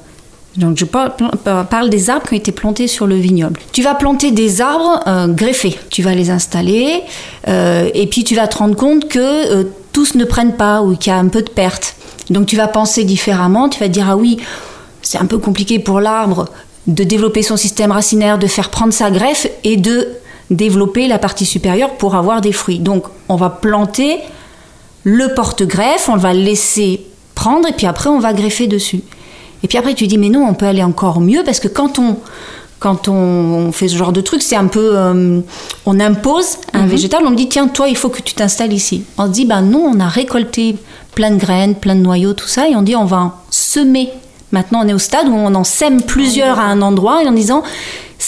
Donc 0.57 0.77
je 0.77 0.85
parle 0.85 1.89
des 1.89 2.09
arbres 2.09 2.27
qui 2.27 2.33
ont 2.33 2.37
été 2.37 2.51
plantés 2.51 2.87
sur 2.87 3.07
le 3.07 3.15
vignoble. 3.15 3.59
Tu 3.71 3.81
vas 3.81 3.95
planter 3.95 4.31
des 4.31 4.59
arbres 4.59 4.99
euh, 5.07 5.27
greffés, 5.27 5.77
tu 5.89 6.01
vas 6.01 6.13
les 6.13 6.29
installer 6.29 7.03
euh, 7.47 7.89
et 7.93 8.07
puis 8.07 8.23
tu 8.23 8.35
vas 8.35 8.47
te 8.47 8.57
rendre 8.57 8.75
compte 8.75 9.07
que 9.07 9.19
euh, 9.19 9.63
tous 9.93 10.15
ne 10.15 10.25
prennent 10.25 10.57
pas 10.57 10.81
ou 10.81 10.95
qu'il 10.95 11.11
y 11.11 11.15
a 11.15 11.19
un 11.19 11.27
peu 11.29 11.41
de 11.41 11.49
perte. 11.49 11.95
Donc 12.29 12.47
tu 12.47 12.57
vas 12.57 12.67
penser 12.67 13.05
différemment, 13.05 13.69
tu 13.69 13.79
vas 13.79 13.87
dire 13.87 14.07
ah 14.09 14.17
oui, 14.17 14.37
c'est 15.01 15.17
un 15.17 15.25
peu 15.25 15.37
compliqué 15.37 15.79
pour 15.79 16.01
l'arbre 16.01 16.49
de 16.87 17.03
développer 17.03 17.43
son 17.43 17.55
système 17.55 17.91
racinaire, 17.91 18.37
de 18.37 18.47
faire 18.47 18.69
prendre 18.69 18.93
sa 18.93 19.09
greffe 19.09 19.47
et 19.63 19.77
de 19.77 20.09
développer 20.49 21.07
la 21.07 21.17
partie 21.17 21.45
supérieure 21.45 21.91
pour 21.91 22.15
avoir 22.15 22.41
des 22.41 22.51
fruits. 22.51 22.79
Donc 22.79 23.05
on 23.29 23.37
va 23.37 23.49
planter 23.49 24.19
le 25.03 25.33
porte-greffe, 25.33 26.09
on 26.09 26.17
va 26.17 26.33
le 26.33 26.41
laisser 26.41 27.05
prendre 27.35 27.69
et 27.69 27.73
puis 27.73 27.87
après 27.87 28.09
on 28.09 28.19
va 28.19 28.33
greffer 28.33 28.67
dessus. 28.67 29.01
Et 29.63 29.67
puis 29.67 29.77
après, 29.77 29.93
tu 29.93 30.07
dis, 30.07 30.17
mais 30.17 30.29
non, 30.29 30.45
on 30.47 30.53
peut 30.53 30.65
aller 30.65 30.83
encore 30.83 31.21
mieux 31.21 31.43
parce 31.43 31.59
que 31.59 31.67
quand 31.67 31.99
on, 31.99 32.17
quand 32.79 33.07
on 33.07 33.71
fait 33.71 33.87
ce 33.87 33.95
genre 33.95 34.11
de 34.11 34.21
truc, 34.21 34.41
c'est 34.41 34.55
un 34.55 34.67
peu. 34.67 34.97
Euh, 34.97 35.39
on 35.85 35.99
impose 35.99 36.57
un 36.73 36.83
mhm. 36.83 36.89
végétal, 36.89 37.23
on 37.25 37.29
me 37.29 37.35
dit, 37.35 37.47
tiens, 37.47 37.67
toi, 37.67 37.87
il 37.87 37.95
faut 37.95 38.09
que 38.09 38.21
tu 38.21 38.33
t'installes 38.33 38.73
ici. 38.73 39.03
On 39.17 39.27
se 39.27 39.31
dit, 39.31 39.45
ben 39.45 39.61
non, 39.61 39.91
on 39.95 39.99
a 39.99 40.07
récolté 40.07 40.75
plein 41.13 41.31
de 41.31 41.37
graines, 41.37 41.75
plein 41.75 41.95
de 41.95 42.01
noyaux, 42.01 42.33
tout 42.33 42.47
ça, 42.47 42.67
et 42.67 42.75
on 42.75 42.81
dit, 42.81 42.95
on 42.95 43.05
va 43.05 43.35
semer. 43.51 44.09
Maintenant, 44.51 44.81
on 44.83 44.87
est 44.87 44.93
au 44.93 44.99
stade 44.99 45.29
où 45.29 45.33
on 45.33 45.53
en 45.53 45.63
sème 45.63 46.01
plusieurs 46.01 46.59
à 46.59 46.63
un 46.63 46.81
endroit, 46.81 47.23
et 47.23 47.27
en 47.27 47.33
disant, 47.33 47.63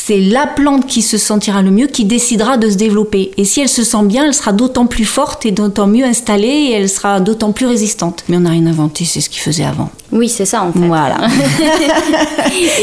c'est 0.06 0.20
la 0.20 0.48
plante 0.48 0.86
qui 0.86 1.02
se 1.02 1.18
sentira 1.18 1.62
le 1.62 1.72
mieux 1.72 1.88
qui 1.88 2.04
décidera 2.04 2.58
de 2.58 2.70
se 2.70 2.76
développer. 2.76 3.32
Et 3.38 3.46
si 3.46 3.62
elle 3.62 3.70
se 3.70 3.86
sent 3.86 4.04
bien, 4.04 4.26
elle 4.26 4.34
sera 4.34 4.52
d'autant 4.52 4.86
plus 4.86 5.06
forte 5.06 5.46
et 5.46 5.52
d'autant 5.52 5.88
mieux 5.88 6.04
installée 6.04 6.48
et 6.48 6.72
elle 6.74 6.90
sera 6.90 7.22
d'autant 7.22 7.54
plus 7.54 7.68
résistante. 7.68 8.26
Mais 8.28 8.36
on 8.36 8.42
n'a 8.42 8.50
rien 8.50 8.66
inventé, 8.66 9.06
c'est 9.06 9.22
ce 9.22 9.30
qu'il 9.30 9.40
faisait 9.40 9.64
avant. 9.64 9.90
Oui, 10.12 10.28
c'est 10.28 10.44
ça 10.44 10.64
en 10.64 10.74
fait. 10.74 10.86
Voilà. 10.88 11.20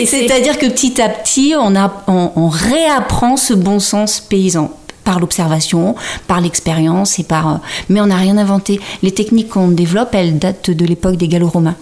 C'est-à-dire 0.06 0.58
que 0.58 0.64
petit 0.66 1.00
à 1.02 1.10
petit, 1.10 1.52
on, 1.60 1.76
a, 1.76 1.92
on, 2.06 2.48
réapprend 2.48 3.36
ce 3.36 3.52
bon 3.52 3.80
sens 3.80 4.20
paysan 4.20 4.72
par 5.04 5.20
l'observation, 5.20 5.96
par 6.26 6.40
l'expérience 6.40 7.18
et 7.18 7.24
par. 7.24 7.48
Euh, 7.48 7.56
mais 7.90 8.00
on 8.00 8.06
n'a 8.06 8.16
rien 8.16 8.38
inventé. 8.38 8.80
Les 9.02 9.12
techniques 9.12 9.50
qu'on 9.50 9.68
développe, 9.68 10.14
elles 10.14 10.38
datent 10.38 10.70
de 10.70 10.84
l'époque 10.86 11.16
des 11.16 11.28
Gallo-Romains. 11.28 11.76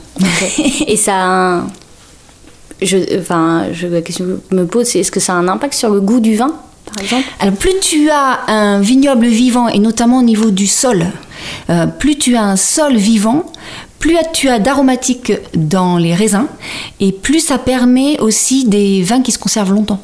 et 0.89 0.97
ça 0.97 1.15
a 1.15 1.27
un 1.27 1.67
je, 2.83 3.19
enfin, 3.19 3.67
la 3.91 4.03
question 4.03 4.25
que 4.25 4.31
je 4.51 4.57
me 4.57 4.67
pose, 4.67 4.87
c'est 4.87 5.01
est-ce 5.01 5.11
que 5.11 5.21
ça 5.21 5.35
a 5.35 5.37
un 5.37 5.49
impact 5.49 5.75
sur 5.75 5.91
le 5.91 6.01
goût 6.01 6.21
du 6.21 6.37
vin, 6.37 6.55
par 6.87 7.03
exemple? 7.03 7.27
Alors, 7.41 7.55
plus 7.55 7.75
tu 7.83 8.11
as 8.11 8.41
un 8.49 8.81
vignoble 8.81 9.27
vivant, 9.27 9.69
et 9.69 9.79
notamment 9.79 10.19
au 10.19 10.23
niveau 10.23 10.51
du 10.51 10.67
sol, 10.67 11.07
euh, 11.71 11.87
plus 11.87 12.17
tu 12.17 12.37
as 12.37 12.45
un 12.45 12.57
sol 12.57 12.97
vivant, 12.97 13.47
plus 13.99 14.17
tu 14.33 14.49
as 14.49 14.59
d'aromatiques 14.59 15.33
dans 15.55 15.99
les 15.99 16.15
raisins, 16.15 16.47
et 17.01 17.13
plus 17.13 17.41
ça 17.41 17.59
permet 17.59 18.19
aussi 18.21 18.65
des 18.65 19.03
vins 19.03 19.23
qui 19.23 19.33
se 19.33 19.39
conservent 19.39 19.73
longtemps. 19.73 20.01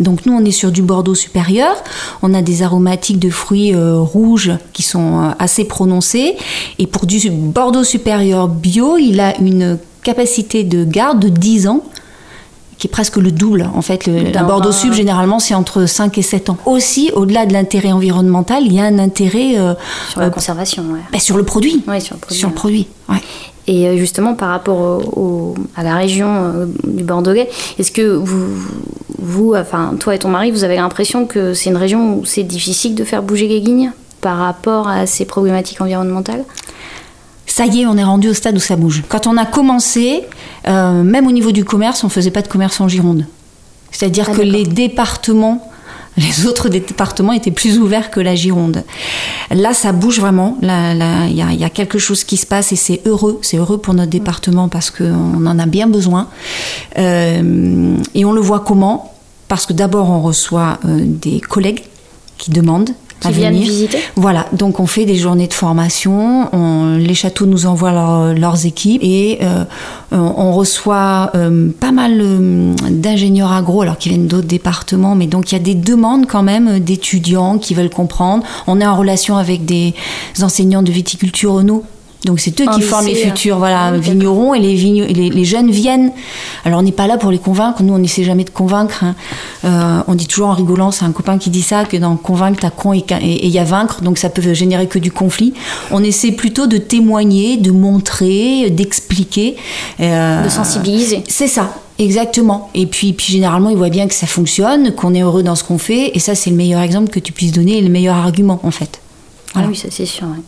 Donc 0.00 0.26
nous, 0.26 0.32
on 0.32 0.44
est 0.44 0.52
sur 0.52 0.70
du 0.70 0.82
Bordeaux 0.82 1.16
supérieur. 1.16 1.74
On 2.22 2.32
a 2.32 2.40
des 2.40 2.62
aromatiques 2.62 3.18
de 3.18 3.30
fruits 3.30 3.74
euh, 3.74 3.98
rouges 3.98 4.52
qui 4.72 4.84
sont 4.84 5.22
euh, 5.22 5.30
assez 5.40 5.64
prononcés. 5.64 6.36
Et 6.78 6.86
pour 6.86 7.04
du 7.04 7.18
Bordeaux 7.30 7.82
supérieur 7.82 8.46
bio, 8.46 8.96
il 8.96 9.18
a 9.18 9.36
une 9.38 9.76
capacité 10.08 10.64
de 10.64 10.84
garde 10.84 11.20
de 11.20 11.28
10 11.28 11.68
ans 11.68 11.82
qui 12.78 12.86
est 12.86 12.90
presque 12.90 13.16
le 13.16 13.30
double. 13.30 13.68
En 13.74 13.82
fait, 13.82 14.06
le, 14.06 14.32
Bordeaux 14.46 14.72
Sub, 14.72 14.94
généralement, 14.94 15.38
c'est 15.38 15.54
entre 15.54 15.84
5 15.84 16.16
et 16.16 16.22
7 16.22 16.48
ans. 16.48 16.56
Aussi, 16.64 17.10
au-delà 17.12 17.44
de 17.44 17.52
l'intérêt 17.52 17.92
environnemental, 17.92 18.62
il 18.64 18.72
y 18.72 18.80
a 18.80 18.84
un 18.84 18.98
intérêt... 18.98 19.58
Euh, 19.58 19.74
sur 20.08 20.20
la 20.20 20.28
euh, 20.28 20.30
conservation, 20.30 20.84
ouais. 20.84 21.00
Bah, 21.12 21.18
sur 21.18 21.36
le 21.36 21.42
produit. 21.42 21.84
Oui, 21.86 22.00
sur 22.00 22.14
le 22.14 22.20
produit. 22.20 22.38
Sur 22.38 22.48
le 22.48 22.54
produit, 22.54 22.86
ouais. 23.10 23.18
Et 23.66 23.86
euh, 23.86 23.96
justement, 23.98 24.34
par 24.34 24.48
rapport 24.48 25.02
à 25.76 25.82
la 25.82 25.96
région 25.96 26.70
du 26.84 27.04
Bordelais, 27.04 27.50
est-ce 27.78 27.90
que 27.90 28.14
vous, 28.14 28.46
vous, 29.18 29.54
enfin, 29.56 29.94
toi 30.00 30.14
et 30.14 30.18
ton 30.18 30.28
mari, 30.28 30.52
vous 30.52 30.64
avez 30.64 30.76
l'impression 30.76 31.26
que 31.26 31.52
c'est 31.52 31.68
une 31.68 31.76
région 31.76 32.14
où 32.14 32.24
c'est 32.24 32.44
difficile 32.44 32.94
de 32.94 33.04
faire 33.04 33.22
bouger 33.22 33.46
les 33.46 33.60
lignes 33.60 33.92
par 34.22 34.38
rapport 34.38 34.88
à 34.88 35.04
ces 35.04 35.26
problématiques 35.26 35.82
environnementales? 35.82 36.44
Ça 37.48 37.66
y 37.66 37.80
est, 37.82 37.86
on 37.86 37.96
est 37.96 38.04
rendu 38.04 38.28
au 38.28 38.34
stade 38.34 38.56
où 38.56 38.60
ça 38.60 38.76
bouge. 38.76 39.02
Quand 39.08 39.26
on 39.26 39.36
a 39.36 39.44
commencé, 39.46 40.22
euh, 40.66 41.02
même 41.02 41.26
au 41.26 41.32
niveau 41.32 41.50
du 41.52 41.64
commerce, 41.64 42.04
on 42.04 42.08
faisait 42.08 42.30
pas 42.30 42.42
de 42.42 42.48
commerce 42.48 42.80
en 42.80 42.88
Gironde. 42.88 43.26
C'est-à-dire 43.90 44.26
Ah, 44.30 44.36
que 44.36 44.42
les 44.42 44.64
départements, 44.64 45.70
les 46.18 46.46
autres 46.46 46.68
départements 46.68 47.32
étaient 47.32 47.50
plus 47.50 47.78
ouverts 47.78 48.10
que 48.10 48.20
la 48.20 48.34
Gironde. 48.34 48.84
Là, 49.50 49.72
ça 49.72 49.92
bouge 49.92 50.20
vraiment. 50.20 50.58
Là, 50.62 50.92
là, 50.94 51.26
il 51.28 51.36
y, 51.36 51.42
a- 51.42 51.52
il 51.52 51.58
y 51.60 51.64
a 51.64 51.70
quelque 51.70 51.98
chose 51.98 52.22
qui 52.24 52.36
se 52.36 52.44
passe 52.46 52.72
et 52.72 52.76
c'est 52.76 53.00
heureux. 53.06 53.38
C'est 53.42 53.56
heureux 53.56 53.78
pour 53.78 53.94
notre 53.94 54.10
département 54.10 54.68
parce 54.68 54.90
qu'on 54.90 55.46
en 55.46 55.58
a 55.58 55.66
bien 55.66 55.86
besoin. 55.86 56.28
Euh, 56.98 57.96
et 58.14 58.24
on 58.24 58.32
le 58.32 58.40
voit 58.40 58.60
comment? 58.60 59.14
Parce 59.48 59.64
que 59.64 59.72
d'abord, 59.72 60.10
on 60.10 60.20
reçoit 60.20 60.78
euh, 60.84 60.98
des 61.00 61.40
collègues 61.40 61.82
qui 62.36 62.50
demandent 62.50 62.90
Qui 63.20 63.26
à 63.28 63.30
viennent 63.32 63.54
venir. 63.54 63.66
visiter 63.68 63.98
Voilà, 64.16 64.46
donc 64.52 64.78
on 64.80 64.86
fait 64.86 65.04
des 65.04 65.16
journées 65.16 65.48
de 65.48 65.54
formation, 65.54 66.48
on- 66.54 66.96
les 66.98 67.14
châteaux 67.14 67.46
nous 67.46 67.66
envoient 67.66 67.92
leur- 67.92 68.34
leurs 68.34 68.64
équipes 68.66 69.00
et 69.02 69.38
euh, 69.42 69.64
on, 70.12 70.16
on 70.18 70.52
reçoit 70.52 71.30
euh, 71.34 71.68
pas 71.80 71.90
mal 71.90 72.18
euh, 72.20 72.74
d'ingénieurs 72.90 73.50
agro, 73.52 73.82
alors 73.82 73.98
qui 73.98 74.08
viennent 74.10 74.28
d'autres 74.28 74.46
départements, 74.46 75.14
mais 75.16 75.26
donc 75.26 75.50
il 75.50 75.54
y 75.54 75.56
a 75.56 75.62
des 75.62 75.74
demandes 75.74 76.26
quand 76.26 76.42
même 76.44 76.78
d'étudiants 76.78 77.58
qui 77.58 77.74
veulent 77.74 77.90
comprendre. 77.90 78.44
On 78.66 78.80
est 78.80 78.86
en 78.86 78.96
relation 78.96 79.36
avec 79.36 79.64
des 79.64 79.94
enseignants 80.42 80.82
de 80.82 80.92
viticulture 80.92 81.54
Renault. 81.54 81.84
Donc 82.28 82.38
c'est 82.40 82.60
eux 82.60 82.66
qui 82.74 82.82
forment 82.82 83.06
les 83.06 83.14
lycée, 83.14 83.28
futurs 83.30 83.56
euh, 83.56 83.58
voilà, 83.58 83.86
ah 83.86 83.96
vignerons 83.96 84.54
et 84.54 84.60
les, 84.60 84.76
les, 84.76 85.30
les 85.30 85.44
jeunes 85.44 85.70
viennent. 85.70 86.12
Alors 86.64 86.80
on 86.80 86.82
n'est 86.82 86.92
pas 86.92 87.06
là 87.06 87.16
pour 87.16 87.30
les 87.30 87.38
convaincre, 87.38 87.82
nous 87.82 87.94
on 87.94 87.98
n'essaie 87.98 88.22
jamais 88.22 88.44
de 88.44 88.50
convaincre. 88.50 89.02
hein. 89.02 89.14
Euh, 89.64 90.02
on 90.06 90.14
dit 90.14 90.26
toujours 90.26 90.48
en 90.48 90.54
rigolant, 90.54 90.90
c'est 90.90 91.04
un 91.06 91.12
copain 91.12 91.38
qui 91.38 91.50
dit 91.50 91.62
ça, 91.62 91.84
que 91.84 91.96
dans 91.96 92.14
convaincre, 92.16 92.58
t'as 92.60 92.70
con 92.70 92.92
et 92.92 93.02
il 93.46 93.50
y 93.50 93.58
a 93.58 93.64
vaincre, 93.64 94.02
donc 94.02 94.18
ça 94.18 94.28
peut 94.28 94.52
générer 94.54 94.86
que 94.86 94.98
du 94.98 95.10
conflit. 95.10 95.54
On 95.90 96.04
essaie 96.04 96.32
plutôt 96.32 96.66
de 96.66 96.76
témoigner, 96.78 97.56
de 97.56 97.70
montrer, 97.70 98.70
d'expliquer. 98.70 99.56
euh, 100.00 100.44
De 100.44 100.48
sensibiliser. 100.50 101.24
c'est 101.28 101.48
ça, 101.48 101.74
exactement. 101.98 102.70
Et 102.74 102.86
puis, 102.86 103.12
puis 103.14 103.32
généralement, 103.32 103.70
ils 103.70 103.76
voient 103.76 103.88
bien 103.88 104.06
que 104.06 104.14
ça 104.14 104.26
fonctionne, 104.26 104.92
qu'on 104.94 105.14
est 105.14 105.22
heureux 105.22 105.42
dans 105.42 105.54
ce 105.56 105.64
qu'on 105.64 105.78
fait, 105.78 106.10
et 106.14 106.18
ça, 106.18 106.34
c'est 106.34 106.50
le 106.50 106.56
meilleur 106.56 106.82
exemple 106.82 107.08
que 107.10 107.20
tu 107.20 107.32
puisses 107.32 107.52
donner 107.52 107.78
et 107.78 107.82
le 107.82 107.88
meilleur 107.88 108.16
argument, 108.16 108.60
en 108.62 108.70
fait. 108.70 109.00
Ah 109.54 109.62
oui, 109.68 109.74
ça 109.74 109.88
c'est 109.90 110.06
sûr. 110.06 110.26
ouais. 110.26 110.42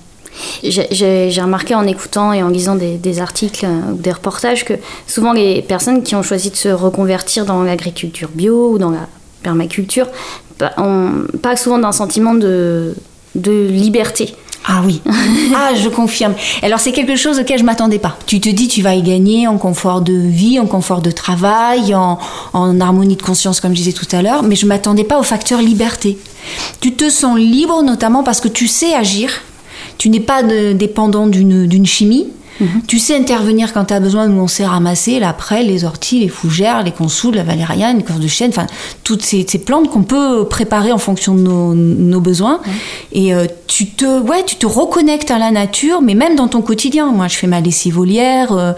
J'ai- 0.63 1.31
remarqué 1.41 1.75
en 1.75 1.87
écoutant 1.87 2.33
et 2.33 2.43
en 2.43 2.49
lisant 2.49 2.75
des, 2.75 2.97
des 2.97 3.21
articles 3.21 3.65
euh, 3.65 3.93
ou 3.93 3.97
des 3.97 4.13
reportages 4.13 4.65
que 4.65 4.75
souvent 5.07 5.33
les 5.33 5.63
personnes 5.63 6.03
qui 6.03 6.15
ont 6.15 6.23
choisi 6.23 6.51
de 6.51 6.57
se 6.57 6.69
reconvertir 6.69 7.45
dans 7.47 7.63
l'agriculture 7.63 8.29
bio 8.35 8.73
ou 8.73 8.79
dans 8.79 8.91
la 8.91 9.09
permaculture 9.43 10.07
bah, 10.59 10.73
ont 10.77 11.11
pas 11.43 11.57
souvent 11.57 11.79
d'un 11.79 11.93
sentiment 11.93 12.35
de, 12.35 12.95
de 13.35 13.67
liberté. 13.69 14.35
Ah 14.67 14.83
oui, 14.85 15.01
ah 15.57 15.71
je 15.75 15.89
confirme. 15.89 16.35
Alors 16.63 16.79
c'est 16.81 16.93
quelque 16.93 17.17
chose 17.17 17.39
auquel 17.41 17.59
je 17.59 17.65
m'attendais 17.65 17.99
pas. 17.99 18.19
Tu 18.27 18.41
te 18.41 18.51
dis 18.51 18.69
tu 18.69 18.83
vas 18.83 18.95
y 18.95 19.03
gagner 19.03 19.47
en 19.49 19.57
confort 19.57 20.03
de 20.03 20.13
vie, 20.13 20.61
en 20.61 20.67
confort 20.67 21.01
de 21.01 21.11
travail, 21.11 21.95
en, 21.95 22.19
en 22.53 22.79
harmonie 22.81 23.17
de 23.17 23.23
conscience 23.23 23.61
comme 23.61 23.71
je 23.73 23.77
disais 23.79 23.93
tout 23.93 24.07
à 24.13 24.21
l'heure, 24.21 24.43
mais 24.43 24.57
je 24.57 24.67
m'attendais 24.67 25.05
pas 25.05 25.19
au 25.19 25.23
facteur 25.23 25.63
liberté. 25.63 26.19
Tu 26.83 26.93
te 26.95 27.09
sens 27.09 27.39
libre 27.39 27.83
notamment 27.83 28.23
parce 28.23 28.41
que 28.41 28.49
tu 28.49 28.67
sais 28.69 28.93
agir. 28.95 29.31
Tu 30.01 30.09
n'es 30.09 30.21
pas 30.21 30.43
de- 30.43 30.73
dépendant 30.73 31.27
d'une 31.27 31.67
d'une 31.67 31.85
chimie. 32.59 32.71
Tu 32.87 32.99
sais 32.99 33.17
intervenir 33.17 33.73
quand 33.73 33.87
tu 33.87 33.95
as 33.95 34.01
besoin. 34.01 34.27
Nous, 34.29 34.41
on 34.41 34.49
sait 34.49 34.65
ramasser 34.67 35.19
la 35.21 35.33
prêle, 35.33 35.67
les 35.69 35.85
orties, 35.85 36.21
les 36.21 36.29
fougères, 36.29 36.83
les 36.83 36.93
consoules, 36.93 37.35
la 37.37 37.43
valériane, 37.43 37.99
les 37.99 38.03
corps 38.05 38.19
de 38.19 38.27
chêne, 38.27 38.51
enfin, 38.51 38.67
toutes 39.05 39.23
ces, 39.23 39.45
ces 39.49 39.59
plantes 39.59 39.91
qu'on 39.91 40.03
peut 40.03 40.45
préparer 40.49 40.93
en 40.93 40.99
fonction 40.99 41.35
de 41.35 41.41
nos, 41.41 41.75
nos 41.75 42.21
besoins. 42.21 42.61
Et 43.13 43.35
euh, 43.35 43.47
tu, 43.67 43.87
te, 43.87 44.21
ouais, 44.21 44.45
tu 44.45 44.57
te 44.57 44.67
reconnectes 44.67 45.31
à 45.31 45.39
la 45.39 45.51
nature, 45.51 46.03
mais 46.03 46.15
même 46.15 46.37
dans 46.37 46.49
ton 46.49 46.63
quotidien. 46.63 47.07
Moi, 47.13 47.29
je 47.29 47.37
fais 47.37 47.47
ma 47.47 47.61
lessive 47.61 47.95
volière. 47.95 48.53
euh, 48.53 48.73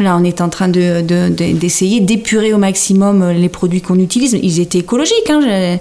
là, 0.00 0.16
on 0.20 0.24
est 0.24 0.40
en 0.40 0.48
train 0.48 0.68
de- 0.68 1.02
de- 1.02 1.28
de- 1.28 1.52
d'essayer 1.56 2.00
d'épurer 2.00 2.52
au 2.52 2.58
maximum 2.58 3.22
euh, 3.22 3.32
les 3.32 3.48
produits 3.48 3.80
qu'on 3.82 3.98
utilise. 3.98 4.38
Ils 4.42 4.60
étaient 4.60 4.78
écologiques, 4.78 5.30
hein, 5.30 5.78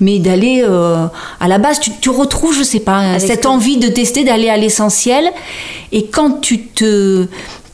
mais 0.00 0.18
d'aller 0.18 0.62
euh, 0.66 1.06
à 1.40 1.48
la 1.48 1.58
base, 1.58 1.80
tu, 1.80 1.90
tu 2.00 2.10
retrouves, 2.10 2.54
je 2.56 2.62
sais 2.62 2.80
pas, 2.80 2.98
Avec 2.98 3.20
cette 3.20 3.42
ton- 3.42 3.50
envie 3.50 3.76
de 3.78 3.88
tester, 3.88 4.24
d'aller 4.24 4.48
à 4.48 4.56
l'essentiel. 4.56 5.24
Et 5.92 6.06
quand 6.06 6.40
tu 6.40 6.60
te, 6.60 6.84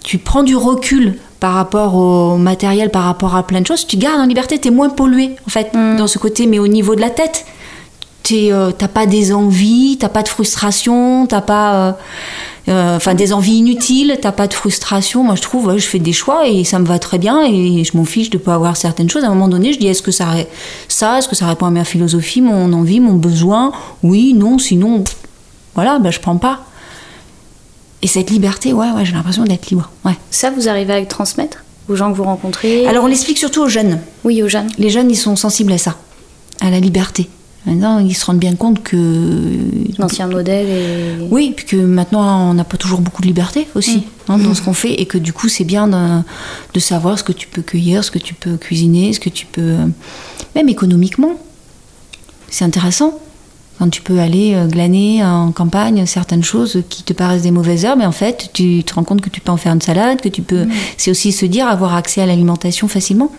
tu 0.03 0.19
prends 0.19 0.43
du 0.43 0.57
recul 0.57 1.15
par 1.41 1.55
rapport 1.55 1.95
au 1.95 2.37
matériel, 2.37 2.91
par 2.91 3.05
rapport 3.05 3.37
à 3.37 3.43
plein 3.47 3.61
de 3.61 3.67
choses, 3.67 3.87
tu 3.87 3.97
gardes 3.97 4.21
en 4.21 4.27
liberté, 4.27 4.59
tu 4.59 4.69
es 4.69 4.71
moins 4.71 4.89
pollué 4.89 5.37
en 5.47 5.51
fait 5.51 5.73
Mm. 5.75 5.97
dans 5.97 6.07
ce 6.07 6.19
côté, 6.19 6.47
mais 6.47 6.59
au 6.59 6.69
niveau 6.69 6.95
de 6.95 7.01
la 7.01 7.11
tête, 7.11 7.45
tu 8.23 8.49
t'as 8.79 8.89
pas 8.89 9.05
des 9.05 9.35
envies, 9.35 9.99
t'as 10.01 10.09
pas 10.09 10.23
de 10.23 10.29
frustration, 10.29 11.27
t'as 11.27 11.43
pas, 11.43 11.75
euh, 11.75 11.93
euh, 12.69 12.97
enfin 12.97 13.13
des 13.15 13.35
envies 13.35 13.57
inutiles, 13.57 14.17
t'as 14.23 14.33
pas 14.33 14.47
de 14.47 14.55
frustration. 14.55 15.23
Moi 15.23 15.35
je 15.35 15.43
trouve, 15.43 15.67
ouais, 15.67 15.79
je 15.79 15.87
fais 15.87 15.99
des 15.99 16.15
choix 16.15 16.49
et 16.49 16.65
ça 16.65 16.79
me 16.79 16.87
va 16.87 16.99
très 16.99 17.19
bien 17.19 17.45
et 17.45 17.85
je 17.85 17.95
m'en 17.95 18.07
fiche 18.07 18.31
de 18.31 18.39
pas 18.39 18.55
avoir 18.55 18.79
certaines 18.79 19.11
choses. 19.11 19.25
À 19.25 19.27
un 19.27 19.35
moment 19.35 19.49
donné, 19.49 19.75
je 19.75 19.79
dis 19.79 19.89
est-ce 19.89 20.01
que 20.01 20.11
ça, 20.11 20.29
est-ce 20.39 21.29
que 21.29 21.37
ça 21.37 21.47
répond 21.47 21.67
à 21.67 21.71
ma 21.71 21.85
philosophie, 21.85 22.41
mon 22.41 22.73
envie, 22.73 23.01
mon 23.01 23.13
besoin? 23.15 23.73
Oui, 24.03 24.33
non, 24.33 24.59
sinon, 24.59 25.05
voilà, 25.75 25.99
ben 25.99 26.11
je 26.11 26.21
prends 26.21 26.39
pas. 26.39 26.61
Et 28.05 28.07
cette 28.07 28.31
liberté, 28.31 28.75
ouais, 28.75 28.91
ouais, 28.91 29.07
j'ai 29.07 29.15
l'impression 29.15 29.45
d'être 29.45 29.71
libre. 29.71 29.91
Ouais. 30.05 30.13
Ça, 30.31 30.51
vous 30.51 30.69
arrivez 30.69 30.93
à 30.93 31.01
le 31.01 31.07
transmettre 31.07 31.65
aux 31.89 31.97
gens 31.97 32.13
que 32.13 32.17
vous 32.19 32.25
rencontrez? 32.25 32.87
Alors 32.87 33.05
on 33.05 33.07
l'explique 33.07 33.39
surtout 33.39 33.63
aux 33.63 33.69
jeunes. 33.69 33.99
Oui, 34.25 34.43
aux 34.43 34.49
jeunes. 34.49 34.69
Les 34.77 34.91
jeunes, 34.91 35.11
ils 35.11 35.17
sont 35.17 35.37
sensibles 35.37 35.73
à 35.73 35.79
ça, 35.79 35.97
à 36.61 36.69
la 36.71 36.81
liberté. 36.81 37.31
Maintenant, 37.65 37.99
ils 38.01 38.15
se 38.15 38.27
rendent 38.27 38.39
bien 38.39 38.57
compte 38.57 38.83
que. 38.83 38.97
L'ancien 39.99 40.27
modèle 40.27 40.67
et... 40.67 41.29
Oui, 41.31 41.55
puis 41.57 41.65
que 41.65 41.77
maintenant, 41.77 42.51
on 42.51 42.53
n'a 42.53 42.65
pas 42.65 42.77
toujours 42.77 43.01
beaucoup 43.01 43.23
de 43.23 43.27
liberté 43.27 43.67
aussi 43.75 44.05
hein, 44.29 44.37
dans 44.37 44.53
ce 44.53 44.61
qu'on 44.61 44.75
fait, 44.75 45.01
et 45.01 45.07
que 45.07 45.17
du 45.17 45.33
coup, 45.33 45.49
c'est 45.49 45.65
bien 45.65 45.89
de, 45.89 46.23
de 46.75 46.81
savoir 46.81 47.19
ce 47.19 47.25
que 47.25 47.33
tu 47.33 47.49
peux 47.49 47.63
cueillir, 47.63 48.05
ce 48.05 48.11
que 48.11 48.19
tu 48.19 48.35
peux 48.35 48.59
cuisiner, 48.59 49.15
ce 49.15 49.21
que 49.21 49.31
tu 49.31 49.47
peux. 49.47 49.77
Même 50.55 50.69
économiquement. 50.69 51.41
C'est 52.51 52.67
intéressant. 52.67 53.19
Quand 53.79 53.91
tu 53.91 54.03
peux 54.03 54.19
aller 54.21 54.55
euh, 54.55 54.67
glaner 54.67 55.25
en 55.25 55.51
campagne 55.53 56.07
certaines 56.07 56.45
choses 56.45 56.83
qui 56.89 57.03
te 57.03 57.13
paraissent 57.13 57.43
des 57.43 57.51
mauvaises 57.51 57.85
herbes, 57.85 58.01
et 58.01 58.07
en 58.07 58.13
fait, 58.13 58.51
tu 58.53 58.85
te 58.85 58.95
rends 58.95 59.05
compte 59.05 59.21
que 59.21 59.31
tu 59.31 59.41
peux 59.41 59.51
en 59.51 59.57
faire 59.57 59.73
une 59.73 59.81
salade, 59.81 60.21
que 60.21 60.29
tu 60.29 60.43
peux. 60.43 60.67
C'est 60.97 61.11
aussi 61.11 61.33
se 61.33 61.47
dire 61.47 61.67
avoir 61.67 61.95
accès 61.95 62.23
à 62.23 62.27
l'alimentation 62.27 62.89
facilement. 62.89 63.33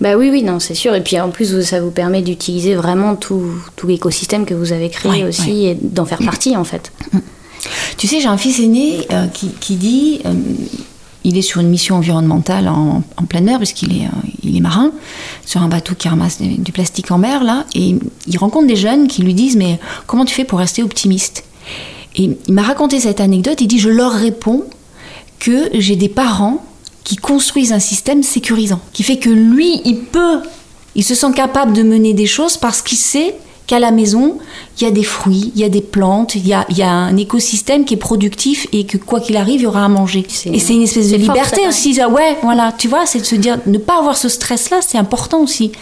Bah 0.00 0.16
oui, 0.16 0.28
oui, 0.30 0.42
non, 0.42 0.60
c'est 0.60 0.74
sûr. 0.74 0.94
Et 0.94 1.02
puis 1.02 1.18
en 1.18 1.30
plus, 1.30 1.62
ça 1.62 1.80
vous 1.80 1.90
permet 1.90 2.20
d'utiliser 2.20 2.74
vraiment 2.74 3.16
tout, 3.16 3.44
tout 3.76 3.86
l'écosystème 3.86 4.44
que 4.44 4.54
vous 4.54 4.72
avez 4.72 4.90
créé 4.90 5.10
Ouais, 5.10 5.24
aussi 5.24 5.66
et 5.66 5.74
d'en 5.80 6.04
faire 6.04 6.18
partie 6.18 6.56
en 6.56 6.64
fait. 6.64 6.92
Tu 7.96 8.06
sais, 8.06 8.20
j'ai 8.20 8.28
un 8.28 8.36
fils 8.36 8.60
aîné 8.60 9.06
euh, 9.10 9.26
qui, 9.26 9.48
qui 9.48 9.76
dit, 9.76 10.20
euh, 10.26 10.32
il 11.26 11.36
est 11.36 11.42
sur 11.42 11.60
une 11.60 11.68
mission 11.68 11.96
environnementale 11.96 12.68
en, 12.68 13.02
en 13.16 13.24
pleine 13.24 13.44
mer, 13.44 13.58
puisqu'il 13.58 14.00
est, 14.00 14.06
euh, 14.06 14.56
est 14.56 14.60
marin, 14.60 14.92
sur 15.44 15.60
un 15.60 15.68
bateau 15.68 15.94
qui 15.96 16.08
ramasse 16.08 16.40
du, 16.40 16.56
du 16.56 16.70
plastique 16.70 17.10
en 17.10 17.18
mer, 17.18 17.42
là, 17.42 17.66
et 17.74 17.96
il 18.28 18.38
rencontre 18.38 18.68
des 18.68 18.76
jeunes 18.76 19.08
qui 19.08 19.22
lui 19.22 19.34
disent, 19.34 19.56
mais 19.56 19.80
comment 20.06 20.24
tu 20.24 20.36
fais 20.36 20.44
pour 20.44 20.60
rester 20.60 20.84
optimiste? 20.84 21.42
Et 22.14 22.30
il 22.46 22.54
m'a 22.54 22.62
raconté 22.62 23.00
cette 23.00 23.20
anecdote, 23.20 23.60
il 23.60 23.66
dit, 23.66 23.80
je 23.80 23.88
leur 23.88 24.12
réponds 24.12 24.64
que 25.40 25.68
j'ai 25.74 25.96
des 25.96 26.08
parents 26.08 26.64
qui 27.02 27.16
construisent 27.16 27.72
un 27.72 27.80
système 27.80 28.22
sécurisant, 28.22 28.80
qui 28.92 29.02
fait 29.02 29.18
que 29.18 29.28
lui, 29.30 29.80
il 29.84 29.98
peut, 30.04 30.38
il 30.94 31.02
se 31.02 31.16
sent 31.16 31.32
capable 31.34 31.72
de 31.72 31.82
mener 31.82 32.14
des 32.14 32.26
choses 32.26 32.56
parce 32.56 32.82
qu'il 32.82 32.98
sait 32.98 33.34
qu'à 33.66 33.78
la 33.80 33.90
maison, 33.90 34.38
il 34.78 34.84
y 34.84 34.86
a 34.86 34.90
des 34.90 35.02
fruits, 35.02 35.52
il 35.54 35.60
y 35.60 35.64
a 35.64 35.68
des 35.68 35.80
plantes, 35.80 36.34
il 36.34 36.46
y 36.46 36.52
a, 36.52 36.64
il 36.68 36.78
y 36.78 36.82
a 36.82 36.90
un 36.90 37.16
écosystème 37.16 37.84
qui 37.84 37.94
est 37.94 37.98
productif 37.98 38.66
et 38.72 38.84
que 38.84 38.96
quoi 38.96 39.20
qu'il 39.20 39.36
arrive, 39.36 39.60
il 39.60 39.64
y 39.64 39.66
aura 39.66 39.84
à 39.84 39.88
manger. 39.88 40.24
Et 40.46 40.58
c'est 40.60 40.74
une 40.74 40.82
espèce 40.82 41.10
de 41.10 41.18
fort, 41.18 41.34
liberté 41.34 41.66
aussi. 41.68 41.94
ça, 41.94 42.08
ouais, 42.08 42.36
voilà, 42.42 42.72
tu 42.76 42.86
vois, 42.88 43.06
c'est 43.06 43.18
de 43.20 43.24
se 43.24 43.34
dire, 43.34 43.58
ne 43.66 43.78
pas 43.78 43.98
avoir 43.98 44.16
ce 44.16 44.28
stress-là, 44.28 44.78
c'est 44.86 44.98
important 44.98 45.40
aussi. 45.40 45.72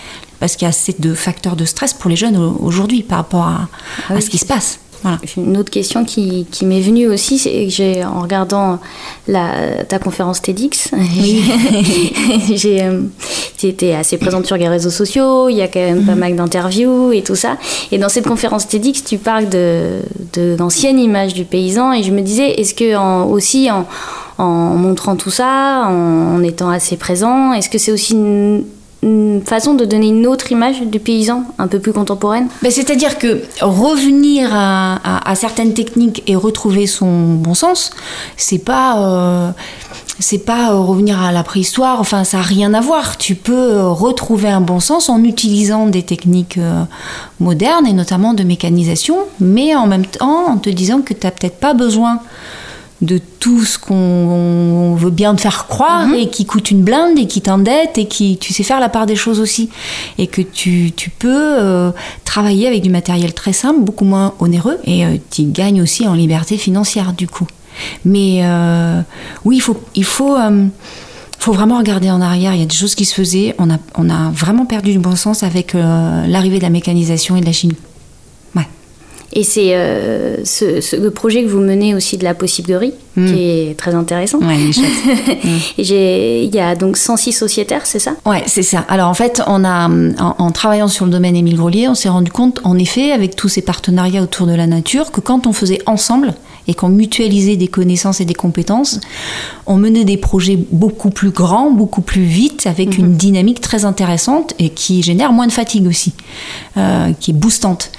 Parce 0.40 0.56
qu'il 0.56 0.62
y 0.62 0.66
a 0.66 0.70
assez 0.70 0.94
de 0.98 1.14
facteurs 1.14 1.56
de 1.56 1.64
stress 1.64 1.92
pour 1.94 2.10
les 2.10 2.16
jeunes 2.16 2.36
au- 2.36 2.58
aujourd'hui 2.62 3.02
par 3.02 3.18
rapport 3.18 3.42
à, 3.44 3.68
Ah 4.10 4.14
à 4.14 4.20
ce 4.20 4.28
qui 4.28 4.38
se 4.38 4.44
passe. 4.44 4.78
Voilà. 5.04 5.18
Une 5.36 5.56
autre 5.58 5.70
question 5.70 6.04
qui, 6.04 6.46
qui 6.50 6.64
m'est 6.64 6.80
venue 6.80 7.06
aussi, 7.08 7.38
c'est 7.38 7.66
que 7.66 7.70
j'ai, 7.70 8.02
en 8.04 8.20
regardant 8.22 8.80
la, 9.28 9.84
ta 9.86 9.98
conférence 10.00 10.40
TEDx, 10.42 10.90
j'ai 12.54 12.82
euh, 12.82 13.02
été 13.62 13.94
assez 13.94 14.16
présente 14.18 14.46
sur 14.46 14.56
les 14.56 14.68
réseaux 14.68 14.90
sociaux, 14.90 15.48
il 15.48 15.56
y 15.56 15.62
a 15.62 15.68
quand 15.68 15.80
même 15.80 16.04
pas 16.04 16.14
mal 16.14 16.34
d'interviews 16.36 17.12
et 17.12 17.22
tout 17.22 17.34
ça. 17.36 17.56
Et 17.92 17.98
dans 17.98 18.08
cette 18.08 18.26
conférence 18.26 18.66
TEDx, 18.68 19.04
tu 19.04 19.18
parles 19.18 19.48
de, 19.48 20.00
de 20.32 20.56
l'ancienne 20.58 20.98
image 20.98 21.34
du 21.34 21.44
paysan 21.44 21.92
et 21.92 22.02
je 22.02 22.10
me 22.10 22.20
disais, 22.20 22.60
est-ce 22.60 22.74
que 22.74 22.96
en- 22.96 23.26
aussi 23.26 23.70
en, 23.70 23.86
en 24.38 24.74
montrant 24.74 25.16
tout 25.16 25.30
ça, 25.30 25.84
en, 25.86 26.36
en 26.36 26.42
étant 26.42 26.68
assez 26.70 26.96
présent, 26.96 27.52
est-ce 27.52 27.68
que 27.70 27.78
c'est 27.78 27.92
aussi 27.92 28.14
une, 28.14 28.64
façon 29.44 29.74
de 29.74 29.84
donner 29.84 30.08
une 30.08 30.26
autre 30.26 30.50
image 30.52 30.80
du 30.80 30.98
paysan, 30.98 31.44
un 31.58 31.66
peu 31.66 31.78
plus 31.78 31.92
contemporaine 31.92 32.48
Ben, 32.62 32.70
C'est-à-dire 32.70 33.18
que 33.18 33.42
revenir 33.60 34.50
à, 34.52 35.34
certaines 35.34 35.74
techniques 35.74 36.22
et 36.26 36.36
retrouver 36.36 36.86
son 36.86 37.34
bon 37.34 37.54
sens, 37.54 37.90
c'est 38.36 38.58
pas, 38.58 38.98
euh, 38.98 39.50
c'est 40.18 40.44
pas 40.44 40.70
euh, 40.70 40.78
revenir 40.78 41.20
à 41.20 41.32
la 41.32 41.42
préhistoire. 41.42 42.00
Enfin, 42.00 42.24
ça 42.24 42.38
n'a 42.38 42.42
rien 42.42 42.72
à 42.74 42.80
voir. 42.80 43.18
Tu 43.18 43.34
peux 43.34 43.52
euh, 43.72 43.88
retrouver 43.88 44.48
un 44.48 44.60
bon 44.60 44.80
sens 44.80 45.08
en 45.08 45.22
utilisant 45.24 45.86
des 45.86 46.02
techniques 46.02 46.58
modernes 47.40 47.86
et 47.86 47.92
notamment 47.92 48.34
de 48.34 48.42
mécanisation, 48.42 49.16
mais 49.40 49.74
en 49.74 49.86
même 49.86 50.06
temps 50.06 50.48
en 50.48 50.56
te 50.56 50.70
disant 50.70 51.00
que 51.00 51.14
tu 51.14 51.26
n'as 51.26 51.30
peut-être 51.30 51.58
pas 51.58 51.74
besoin 51.74 52.20
de 53.04 53.20
tout 53.40 53.64
ce 53.64 53.78
qu'on 53.78 54.94
veut 54.96 55.10
bien 55.10 55.34
te 55.34 55.40
faire 55.40 55.66
croire 55.66 56.06
Mhm. 56.06 56.14
et 56.14 56.28
qui 56.30 56.44
coûte 56.46 56.70
une 56.70 56.82
blinde 56.82 57.18
et 57.18 57.26
qui 57.26 57.40
t'endette 57.40 57.98
et 57.98 58.06
qui 58.06 58.36
tu 58.38 58.52
sais 58.52 58.62
faire 58.62 58.80
la 58.80 58.88
part 58.88 59.06
des 59.06 59.16
choses 59.16 59.40
aussi 59.40 59.68
et 60.18 60.26
que 60.26 60.42
tu, 60.42 60.92
tu 60.96 61.10
peux 61.10 61.28
euh, 61.60 61.90
travailler 62.24 62.66
avec 62.66 62.82
du 62.82 62.90
matériel 62.90 63.32
très 63.34 63.52
simple, 63.52 63.80
beaucoup 63.80 64.04
moins 64.04 64.34
onéreux 64.40 64.78
et 64.84 65.04
euh, 65.04 65.16
tu 65.30 65.42
gagnes 65.44 65.82
aussi 65.82 66.06
en 66.06 66.14
liberté 66.14 66.56
financière 66.56 67.12
du 67.12 67.28
coup. 67.28 67.46
Mais 68.04 68.40
euh, 68.42 69.00
oui, 69.44 69.56
il 69.56 69.60
faut, 69.62 69.76
il 69.94 70.04
faut, 70.04 70.36
faut 71.38 71.52
vraiment 71.52 71.78
regarder 71.78 72.10
en 72.10 72.20
arrière. 72.20 72.54
Il 72.54 72.60
y 72.60 72.62
a 72.62 72.66
des 72.66 72.74
choses 72.74 72.94
qui 72.94 73.04
se 73.04 73.14
faisaient. 73.14 73.54
On 73.58 73.68
a, 73.70 73.78
on 73.96 74.08
a 74.10 74.30
vraiment 74.30 74.64
perdu 74.64 74.92
du 74.92 74.98
bon 75.00 75.16
sens 75.16 75.42
avec 75.42 75.74
l'arrivée 75.74 76.58
de 76.58 76.62
la 76.62 76.70
mécanisation 76.70 77.36
et 77.36 77.40
de 77.40 77.46
la 77.46 77.52
chimie. 77.52 77.76
Et 79.36 79.42
c'est 79.42 79.74
euh, 79.74 80.36
ce, 80.44 80.80
ce- 80.80 80.96
le 80.96 81.10
projet 81.10 81.42
que 81.42 81.48
vous 81.48 81.60
menez 81.60 81.94
aussi 81.94 82.16
de 82.18 82.24
la 82.24 82.34
possiblerie, 82.34 82.92
Mm. 83.16 83.26
qui 83.32 83.42
est 83.44 83.78
très 83.78 83.94
intéressant. 83.94 84.38
Ouais, 84.40 84.56
il 84.58 84.72
j'ai- 85.78 86.44
Il 86.44 86.54
y 86.54 86.58
a 86.58 86.74
donc 86.74 86.96
106 86.96 87.32
sociétaires, 87.32 87.82
c'est 87.86 87.98
ça? 88.00 88.14
Ouais, 88.26 88.42
c'est 88.46 88.62
ça. 88.62 88.84
Alors 88.88 89.08
en 89.08 89.14
fait, 89.14 89.40
on 89.46 89.64
a, 89.64 89.88
en, 89.88 90.34
en 90.38 90.50
travaillant 90.50 90.88
sur 90.88 91.04
le 91.04 91.12
domaine 91.12 91.36
Émile 91.36 91.56
Grelier, 91.56 91.86
on 91.88 91.94
s'est 91.94 92.08
rendu 92.08 92.30
compte, 92.32 92.60
en 92.64 92.76
effet, 92.78 93.12
avec 93.12 93.36
tous 93.36 93.48
ces 93.48 93.62
partenariats 93.62 94.22
autour 94.22 94.46
de 94.46 94.54
la 94.54 94.66
nature, 94.66 95.12
que 95.12 95.20
quand 95.20 95.46
on 95.46 95.52
faisait 95.52 95.78
ensemble 95.86 96.34
et 96.66 96.74
qu'on 96.74 96.88
mutualisait 96.88 97.56
des 97.56 97.68
connaissances 97.68 98.20
et 98.20 98.24
des 98.24 98.34
compétences, 98.34 99.00
on 99.66 99.76
menait 99.76 100.04
des 100.04 100.16
projets 100.16 100.58
beaucoup 100.70 101.10
plus 101.10 101.30
grands, 101.30 101.70
beaucoup 101.70 102.00
plus 102.00 102.22
vite, 102.22 102.66
avec 102.66 102.98
une 102.98 103.14
dynamique 103.14 103.60
très 103.60 103.84
intéressante 103.84 104.54
et 104.58 104.70
qui 104.70 105.02
génère 105.02 105.32
moins 105.32 105.46
de 105.46 105.52
fatigue 105.52 105.86
aussi, 105.86 106.12
euh, 106.76 107.12
qui 107.18 107.30
est 107.32 107.34
boostante. 107.34 107.90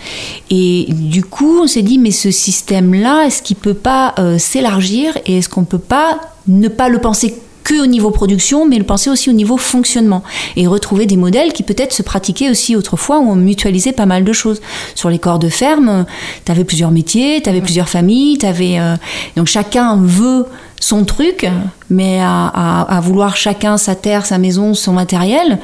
Et 0.49 0.87
du 0.89 1.23
coup, 1.23 1.59
on 1.61 1.67
s'est 1.67 1.81
dit, 1.81 1.97
mais 1.97 2.11
ce 2.11 2.31
système-là, 2.31 3.25
est-ce 3.25 3.41
qu'il 3.41 3.55
peut 3.55 3.73
pas 3.73 4.13
euh, 4.19 4.37
s'élargir 4.37 5.17
et 5.25 5.37
est-ce 5.37 5.49
qu'on 5.49 5.65
peut 5.65 5.77
pas 5.77 6.19
ne 6.47 6.67
pas 6.67 6.89
le 6.89 6.99
penser 6.99 7.35
que 7.65 7.81
au 7.83 7.85
niveau 7.87 8.11
production, 8.11 8.65
mais 8.65 8.77
le 8.77 8.85
penser 8.85 9.09
aussi 9.09 9.29
au 9.29 9.33
niveau 9.33 9.57
fonctionnement 9.57 10.23
et 10.55 10.67
retrouver 10.67 11.05
des 11.05 11.17
modèles 11.17 11.51
qui 11.51 11.63
peut-être 11.63 11.91
se 11.91 12.01
pratiquaient 12.03 12.49
aussi 12.49 12.75
autrefois 12.77 13.19
où 13.19 13.29
on 13.29 13.35
mutualisait 13.35 13.91
pas 13.91 14.05
mal 14.05 14.23
de 14.23 14.31
choses. 14.31 14.61
Sur 14.95 15.09
les 15.09 15.19
corps 15.19 15.39
de 15.39 15.49
ferme, 15.49 16.05
tu 16.45 16.51
avais 16.51 16.63
plusieurs 16.63 16.91
métiers, 16.91 17.41
tu 17.43 17.49
avais 17.49 17.61
plusieurs 17.61 17.89
familles, 17.89 18.37
t'avais 18.37 18.79
euh, 18.79 18.95
donc 19.35 19.47
chacun 19.47 19.97
veut 20.01 20.45
son 20.79 21.03
truc, 21.05 21.45
mais 21.89 22.19
à, 22.21 22.45
à- 22.53 22.97
à 22.97 22.99
vouloir 23.01 23.35
chacun 23.35 23.77
sa 23.77 23.95
terre, 23.95 24.25
sa 24.25 24.37
maison, 24.37 24.73
son 24.73 24.93
matériel. 24.93 25.59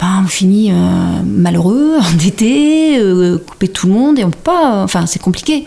Ben, 0.00 0.22
on 0.24 0.26
finit 0.26 0.72
euh, 0.72 0.74
malheureux, 1.24 1.96
endetté, 2.12 2.98
euh, 2.98 3.38
tout 3.72 3.86
le 3.86 3.92
monde 3.92 4.18
et 4.18 4.24
on 4.24 4.30
peut 4.30 4.38
pas. 4.42 4.82
Enfin, 4.82 5.06
c'est 5.06 5.22
compliqué. 5.22 5.64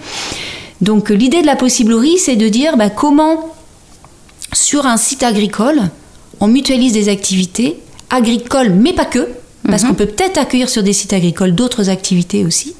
Donc, 0.82 1.10
euh, 1.10 1.14
l'idée 1.16 1.42
de 1.42 1.48
la 1.48 1.56
possiblerie, 1.56 2.18
c'est 2.18 2.36
de 2.36 2.50
dire 2.50 2.76
ben, 2.76 2.90
comment 2.90 3.55
sur 4.56 4.86
un 4.86 4.98
site 4.98 5.24
agricole, 5.24 5.82
on 6.40 6.48
mutualise 6.48 6.94
des 6.94 7.10
activités 7.10 7.78
agricoles, 8.10 8.70
mais 8.70 8.94
pas 8.94 9.06
que, 9.06 9.28
parce 9.68 9.84
qu'on 9.84 9.96
peut 9.96 10.06
peut-être 10.06 10.38
accueillir 10.38 10.70
sur 10.70 10.84
des 10.84 10.94
sites 10.94 11.12
agricoles 11.12 11.56
d'autres 11.56 11.90
activités 11.90 12.46
aussi, 12.46 12.76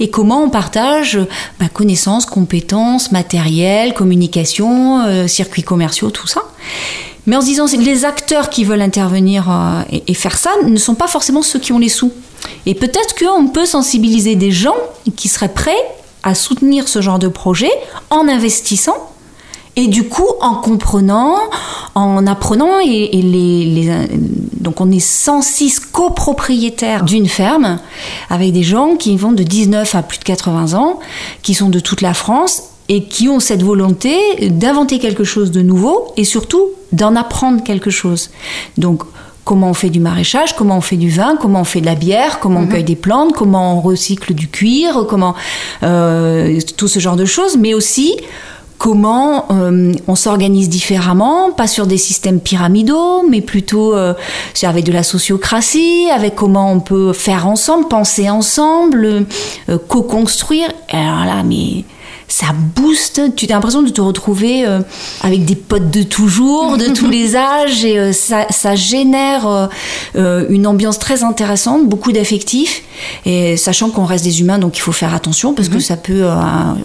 et 0.00 0.10
comment 0.10 0.42
on 0.42 0.50
partage 0.50 1.18
bah, 1.60 1.66
connaissances, 1.72 2.26
compétences, 2.26 3.12
matériel, 3.12 3.94
communication, 3.94 5.00
euh, 5.04 5.26
circuits 5.26 5.62
commerciaux, 5.62 6.10
tout 6.10 6.26
ça. 6.26 6.42
Mais 7.26 7.36
en 7.36 7.40
se 7.40 7.46
disant, 7.46 7.66
les 7.78 8.04
acteurs 8.04 8.50
qui 8.50 8.64
veulent 8.64 8.82
intervenir 8.82 9.48
euh, 9.48 9.82
et, 9.90 10.02
et 10.08 10.14
faire 10.14 10.36
ça 10.36 10.50
ne 10.66 10.76
sont 10.76 10.94
pas 10.94 11.08
forcément 11.08 11.42
ceux 11.42 11.58
qui 11.58 11.72
ont 11.72 11.78
les 11.78 11.88
sous. 11.88 12.12
Et 12.66 12.74
peut-être 12.74 13.14
qu'on 13.18 13.46
peut 13.46 13.64
sensibiliser 13.64 14.34
des 14.34 14.50
gens 14.50 14.76
qui 15.16 15.28
seraient 15.28 15.54
prêts 15.54 15.72
à 16.22 16.34
soutenir 16.34 16.88
ce 16.88 17.00
genre 17.00 17.18
de 17.18 17.28
projet 17.28 17.70
en 18.10 18.28
investissant 18.28 19.13
et 19.76 19.88
du 19.88 20.08
coup, 20.08 20.26
en 20.40 20.54
comprenant, 20.56 21.36
en 21.94 22.26
apprenant, 22.26 22.78
et, 22.84 23.18
et 23.18 23.22
les, 23.22 23.64
les- 23.64 24.08
donc 24.60 24.80
on 24.80 24.90
est 24.90 25.00
106 25.00 25.80
copropriétaires 25.80 27.04
d'une 27.04 27.26
ferme, 27.28 27.78
avec 28.30 28.52
des 28.52 28.62
gens 28.62 28.96
qui 28.96 29.16
vont 29.16 29.32
de 29.32 29.42
19 29.42 29.94
à 29.94 30.02
plus 30.02 30.18
de 30.18 30.24
80 30.24 30.74
ans, 30.78 31.00
qui 31.42 31.54
sont 31.54 31.68
de 31.68 31.80
toute 31.80 32.00
la 32.00 32.14
France, 32.14 32.62
et 32.88 33.04
qui 33.04 33.28
ont 33.28 33.40
cette 33.40 33.62
volonté 33.62 34.14
d'inventer 34.50 34.98
quelque 34.98 35.24
chose 35.24 35.50
de 35.50 35.60
nouveau, 35.62 36.06
et 36.16 36.24
surtout 36.24 36.68
d'en 36.92 37.16
apprendre 37.16 37.62
quelque 37.64 37.90
chose. 37.90 38.30
Donc, 38.78 39.02
comment 39.44 39.70
on 39.70 39.74
fait 39.74 39.90
du 39.90 40.00
maraîchage, 40.00 40.54
comment 40.56 40.78
on 40.78 40.80
fait 40.80 40.96
du 40.96 41.10
vin, 41.10 41.36
comment 41.40 41.60
on 41.60 41.64
fait 41.64 41.80
de 41.80 41.86
la 41.86 41.94
bière, 41.94 42.40
comment 42.40 42.60
on 42.60 42.66
cueille 42.66 42.84
des 42.84 42.96
plantes, 42.96 43.32
comment 43.34 43.76
on 43.76 43.80
recycle 43.80 44.32
du 44.34 44.48
cuir, 44.48 45.04
comment 45.08 45.34
euh, 45.82 46.58
tout 46.76 46.88
ce 46.88 46.98
genre 46.98 47.16
de 47.16 47.24
choses, 47.26 47.56
mais 47.58 47.74
aussi 47.74 48.16
comment 48.78 49.46
euh, 49.50 49.92
on 50.08 50.14
s'organise 50.14 50.68
différemment, 50.68 51.52
pas 51.52 51.66
sur 51.66 51.86
des 51.86 51.98
systèmes 51.98 52.40
pyramidaux, 52.40 53.22
mais 53.28 53.40
plutôt 53.40 53.94
euh, 53.94 54.14
avec 54.62 54.84
de 54.84 54.92
la 54.92 55.02
sociocratie, 55.02 56.08
avec 56.12 56.34
comment 56.34 56.72
on 56.72 56.80
peut 56.80 57.12
faire 57.12 57.46
ensemble, 57.46 57.88
penser 57.88 58.28
ensemble, 58.28 59.26
euh, 59.68 59.78
co-construire. 59.88 60.68
Alors 60.90 61.24
là, 61.24 61.42
mais 61.44 61.84
ça 62.28 62.46
booste, 62.74 63.34
tu 63.36 63.46
as 63.46 63.54
l'impression 63.54 63.82
de 63.82 63.90
te 63.90 64.00
retrouver 64.00 64.66
euh, 64.66 64.80
avec 65.22 65.44
des 65.44 65.54
potes 65.54 65.90
de 65.90 66.02
toujours, 66.02 66.76
de 66.76 66.86
tous 66.86 67.08
les 67.08 67.36
âges, 67.36 67.84
et 67.84 67.98
euh, 67.98 68.12
ça, 68.12 68.46
ça 68.50 68.74
génère 68.74 69.68
euh, 70.16 70.46
une 70.48 70.66
ambiance 70.66 70.98
très 70.98 71.22
intéressante, 71.22 71.86
beaucoup 71.88 72.12
d'affectifs, 72.12 72.82
et 73.26 73.56
sachant 73.56 73.90
qu'on 73.90 74.04
reste 74.04 74.24
des 74.24 74.40
humains, 74.40 74.58
donc 74.58 74.76
il 74.76 74.80
faut 74.80 74.92
faire 74.92 75.14
attention, 75.14 75.54
parce 75.54 75.68
que 75.68 75.80
ça 75.80 75.96
peut 75.96 76.24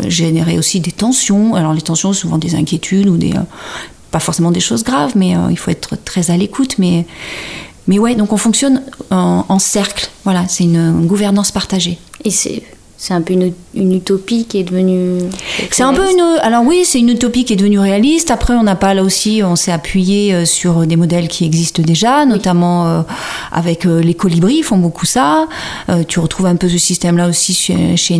générer 0.07 0.57
aussi 0.57 0.79
des 0.79 0.91
tensions. 0.91 1.55
Alors 1.55 1.73
les 1.73 1.81
tensions, 1.81 2.13
souvent 2.13 2.37
des 2.37 2.55
inquiétudes, 2.55 3.07
ou 3.07 3.17
des... 3.17 3.33
pas 4.11 4.19
forcément 4.19 4.51
des 4.51 4.59
choses 4.59 4.83
graves, 4.83 5.13
mais 5.15 5.35
il 5.49 5.57
faut 5.57 5.71
être 5.71 5.95
très 6.03 6.31
à 6.31 6.37
l'écoute, 6.37 6.75
mais... 6.77 7.05
Mais 7.87 7.97
ouais, 7.97 8.13
donc 8.13 8.33
on 8.33 8.37
fonctionne 8.37 8.83
en, 9.09 9.45
en 9.49 9.57
cercle. 9.57 10.11
Voilà, 10.23 10.47
c'est 10.47 10.63
une, 10.63 10.75
une 10.75 11.07
gouvernance 11.07 11.49
partagée. 11.51 11.97
Et 12.23 12.29
c'est 12.29 12.61
c'est 13.01 13.13
un 13.13 13.21
peu 13.21 13.33
une, 13.33 13.53
une 13.73 13.93
utopie 13.95 14.45
qui 14.45 14.59
est 14.59 14.63
devenue. 14.63 15.19
C'est 15.71 15.83
un 15.83 15.93
peu 15.93 16.03
une. 16.11 16.19
Alors 16.41 16.63
oui, 16.65 16.81
c'est 16.83 16.99
une 16.99 17.09
utopie 17.09 17.45
qui 17.45 17.53
est 17.53 17.55
devenue 17.55 17.79
réaliste. 17.79 18.29
Après, 18.29 18.53
on 18.53 18.63
n'a 18.63 18.75
pas 18.75 18.93
là 18.93 19.03
aussi, 19.03 19.41
on 19.43 19.55
s'est 19.55 19.71
appuyé 19.71 20.33
euh, 20.33 20.45
sur 20.45 20.85
des 20.85 20.95
modèles 20.97 21.27
qui 21.29 21.45
existent 21.45 21.81
déjà, 21.81 22.25
notamment 22.25 22.87
euh, 22.87 23.01
avec 23.51 23.85
euh, 23.85 24.01
les 24.01 24.13
colibris, 24.13 24.57
ils 24.57 24.63
font 24.63 24.77
beaucoup 24.77 25.05
ça. 25.05 25.47
Euh, 25.89 26.03
tu 26.07 26.19
retrouves 26.19 26.45
un 26.45 26.55
peu 26.57 26.67
ce 26.69 26.77
système-là 26.77 27.27
aussi 27.29 27.53
chez, 27.53 27.97
chez. 27.97 28.19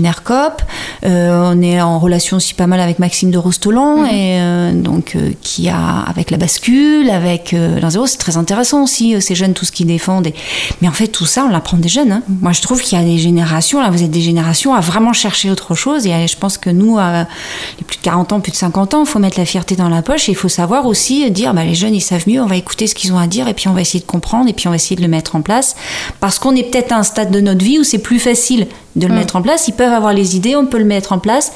Euh, 1.06 1.52
on 1.54 1.62
est 1.62 1.82
en 1.82 2.00
relation 2.00 2.38
aussi 2.38 2.54
pas 2.54 2.68
mal 2.68 2.80
avec 2.80 3.00
Maxime 3.00 3.32
de 3.32 3.38
Rostolan, 3.38 4.06
et 4.06 4.40
euh, 4.40 4.74
donc 4.74 5.16
euh, 5.16 5.32
qui 5.42 5.68
a 5.70 6.00
avec 6.08 6.32
la 6.32 6.38
bascule, 6.38 7.10
avec 7.10 7.54
euh, 7.54 7.80
l'un 7.82 7.90
zéro, 7.90 8.08
c'est 8.08 8.18
très 8.18 8.38
intéressant 8.38 8.84
aussi 8.84 9.14
euh, 9.16 9.20
ces 9.20 9.36
jeunes 9.36 9.54
tout 9.54 9.66
ce 9.66 9.72
qu'ils 9.72 9.88
défendent. 9.88 10.28
Et- 10.28 10.34
Mais 10.82 10.88
en 10.88 10.92
fait, 10.94 11.08
tout 11.08 11.26
ça, 11.26 11.44
on 11.46 11.50
l'apprend 11.50 11.78
des 11.78 11.90
jeunes. 11.90 12.12
hein. 12.14 12.22
Moi, 12.42 12.54
je 12.54 12.62
trouve 12.62 12.82
qu'il 12.82 12.98
y 12.98 13.02
a 13.02 13.06
des 13.06 13.18
générations. 13.18 13.82
Là, 13.82 13.90
vous 13.90 14.04
êtes 14.04 14.12
des 14.12 14.22
générations 14.22 14.69
à 14.74 14.80
vraiment 14.80 15.14
chercher 15.14 15.50
autre 15.50 15.76
chose. 15.76 16.06
Et 16.06 16.14
euh, 16.14 16.28
je 16.28 16.38
pense 16.38 16.58
que 16.58 16.70
nous, 16.70 16.98
à 16.98 17.28
les 17.78 17.84
plus 17.86 17.98
de 17.98 18.02
40 18.02 18.34
ans, 18.34 18.40
plus 18.40 18.52
de 18.52 18.58
50 18.58 18.94
ans, 18.94 19.04
il 19.04 19.08
faut 19.08 19.20
mettre 19.20 19.40
la 19.40 19.46
fierté 19.46 19.76
dans 19.76 19.90
la 19.90 20.02
poche. 20.02 20.30
Et 20.30 20.32
il 20.34 20.36
faut 20.36 20.50
savoir 20.50 20.86
aussi 20.86 21.26
euh, 21.26 21.30
dire, 21.30 21.54
bah, 21.54 21.64
les 21.64 21.76
jeunes, 21.76 21.96
ils 21.96 22.02
savent 22.02 22.28
mieux. 22.28 22.42
On 22.42 22.48
va 22.48 22.56
écouter 22.56 22.88
ce 22.88 22.96
qu'ils 22.96 23.14
ont 23.14 23.18
à 23.18 23.28
dire, 23.28 23.48
et 23.48 23.54
puis 23.54 23.68
on 23.68 23.74
va 23.74 23.82
essayer 23.82 24.00
de 24.00 24.06
comprendre, 24.06 24.50
et 24.50 24.54
puis 24.54 24.68
on 24.68 24.72
va 24.72 24.76
essayer 24.76 24.96
de 24.96 25.02
le 25.02 25.08
mettre 25.08 25.36
en 25.36 25.42
place. 25.42 25.76
Parce 26.20 26.40
qu'on 26.40 26.56
est 26.56 26.64
peut-être 26.64 26.92
à 26.92 26.98
un 26.98 27.04
stade 27.04 27.32
de 27.32 27.40
notre 27.40 27.64
vie 27.64 27.80
où 27.80 27.84
c'est 27.84 28.00
plus 28.00 28.20
facile 28.20 28.68
de 28.96 29.08
le 29.08 29.14
mettre 29.14 29.36
en 29.36 29.42
place. 29.42 29.68
Ils 29.68 29.74
peuvent 29.74 29.94
avoir 29.94 30.14
les 30.14 30.36
idées, 30.36 30.56
on 30.56 30.66
peut 30.66 30.80
le 30.80 30.86
mettre 30.86 31.14
en 31.14 31.20
place. 31.20 31.54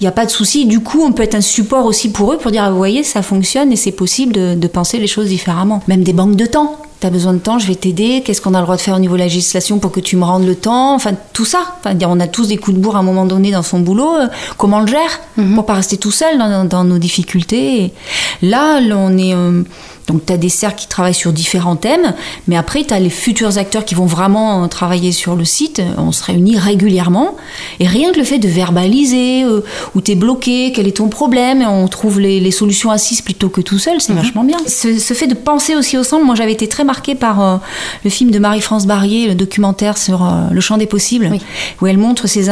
Il 0.00 0.04
n'y 0.04 0.08
a 0.08 0.12
pas 0.12 0.26
de 0.26 0.30
souci. 0.30 0.66
Du 0.66 0.80
coup, 0.80 1.02
on 1.02 1.12
peut 1.12 1.22
être 1.22 1.34
un 1.34 1.40
support 1.40 1.86
aussi 1.86 2.10
pour 2.10 2.32
eux 2.32 2.36
pour 2.36 2.50
dire, 2.50 2.64
ah, 2.64 2.70
vous 2.70 2.76
voyez, 2.76 3.02
ça 3.02 3.22
fonctionne 3.22 3.72
et 3.72 3.76
c'est 3.76 3.92
possible 3.92 4.32
de, 4.32 4.54
de 4.54 4.66
penser 4.66 4.98
les 4.98 5.06
choses 5.06 5.28
différemment. 5.28 5.82
Même 5.88 6.02
des 6.02 6.12
banques 6.12 6.36
de 6.36 6.44
temps. 6.44 6.76
Tu 7.00 7.06
as 7.06 7.10
besoin 7.10 7.34
de 7.34 7.38
temps, 7.38 7.58
je 7.58 7.66
vais 7.66 7.74
t'aider. 7.74 8.22
Qu'est-ce 8.24 8.40
qu'on 8.40 8.54
a 8.54 8.58
le 8.58 8.64
droit 8.64 8.76
de 8.76 8.80
faire 8.80 8.96
au 8.96 8.98
niveau 8.98 9.14
de 9.14 9.18
la 9.18 9.24
législation 9.26 9.78
pour 9.78 9.92
que 9.92 10.00
tu 10.00 10.16
me 10.16 10.24
rendes 10.24 10.46
le 10.46 10.54
temps 10.56 10.94
Enfin, 10.94 11.12
tout 11.34 11.44
ça. 11.44 11.58
Enfin, 11.84 11.94
on 12.08 12.18
a 12.20 12.26
tous 12.26 12.48
des 12.48 12.56
coups 12.56 12.76
de 12.76 12.82
bourre 12.82 12.96
à 12.96 13.00
un 13.00 13.02
moment 13.02 13.26
donné 13.26 13.50
dans 13.50 13.62
son 13.62 13.80
boulot. 13.80 14.14
Euh, 14.16 14.26
Comment 14.56 14.78
on 14.78 14.80
le 14.80 14.86
gère 14.86 15.20
Pour 15.54 15.66
pas 15.66 15.74
rester 15.74 15.98
tout 15.98 16.10
seul 16.10 16.38
dans, 16.38 16.64
dans 16.64 16.84
nos 16.84 16.98
difficultés. 16.98 17.82
Et 17.84 17.92
là, 18.42 18.80
là, 18.80 18.96
on 18.96 19.16
est. 19.18 19.34
euh, 19.34 19.62
donc, 20.06 20.24
tu 20.24 20.32
as 20.32 20.36
des 20.36 20.48
cercles 20.48 20.78
qui 20.82 20.86
travaillent 20.86 21.14
sur 21.14 21.32
différents 21.32 21.74
thèmes, 21.74 22.14
mais 22.46 22.56
après, 22.56 22.84
tu 22.84 22.94
as 22.94 23.00
les 23.00 23.10
futurs 23.10 23.58
acteurs 23.58 23.84
qui 23.84 23.96
vont 23.96 24.06
vraiment 24.06 24.62
euh, 24.62 24.66
travailler 24.68 25.10
sur 25.10 25.34
le 25.34 25.44
site. 25.44 25.82
On 25.98 26.12
se 26.12 26.22
réunit 26.22 26.56
régulièrement. 26.56 27.34
Et 27.80 27.88
rien 27.88 28.12
que 28.12 28.18
le 28.20 28.24
fait 28.24 28.38
de 28.38 28.46
verbaliser 28.46 29.42
euh, 29.42 29.64
où 29.96 30.00
tu 30.00 30.12
es 30.12 30.14
bloqué, 30.14 30.70
quel 30.72 30.86
est 30.86 30.98
ton 30.98 31.08
problème, 31.08 31.60
et 31.60 31.66
on 31.66 31.88
trouve 31.88 32.20
les, 32.20 32.38
les 32.38 32.50
solutions 32.52 32.92
assises 32.92 33.20
plutôt 33.20 33.48
que 33.48 33.60
tout 33.60 33.80
seul, 33.80 34.00
c'est 34.00 34.12
vachement 34.12 34.44
bien. 34.44 34.58
Ce, 34.68 34.96
ce 35.00 35.12
fait 35.12 35.26
de 35.26 35.34
penser 35.34 35.74
aussi 35.74 35.98
ensemble, 35.98 36.24
moi 36.24 36.36
j'avais 36.36 36.52
été 36.52 36.68
très 36.68 36.84
marquée 36.86 37.14
par 37.14 37.40
euh, 37.42 37.56
le 38.04 38.10
film 38.10 38.30
de 38.30 38.38
Marie-France 38.38 38.86
Barrier, 38.86 39.28
le 39.28 39.34
documentaire 39.34 39.98
sur 39.98 40.24
euh, 40.24 40.48
le 40.50 40.60
champ 40.62 40.78
des 40.78 40.86
possibles, 40.86 41.28
Oui. 41.30 41.42
où 41.82 41.86
elle 41.86 41.98
montre 41.98 42.26
ces 42.26 42.48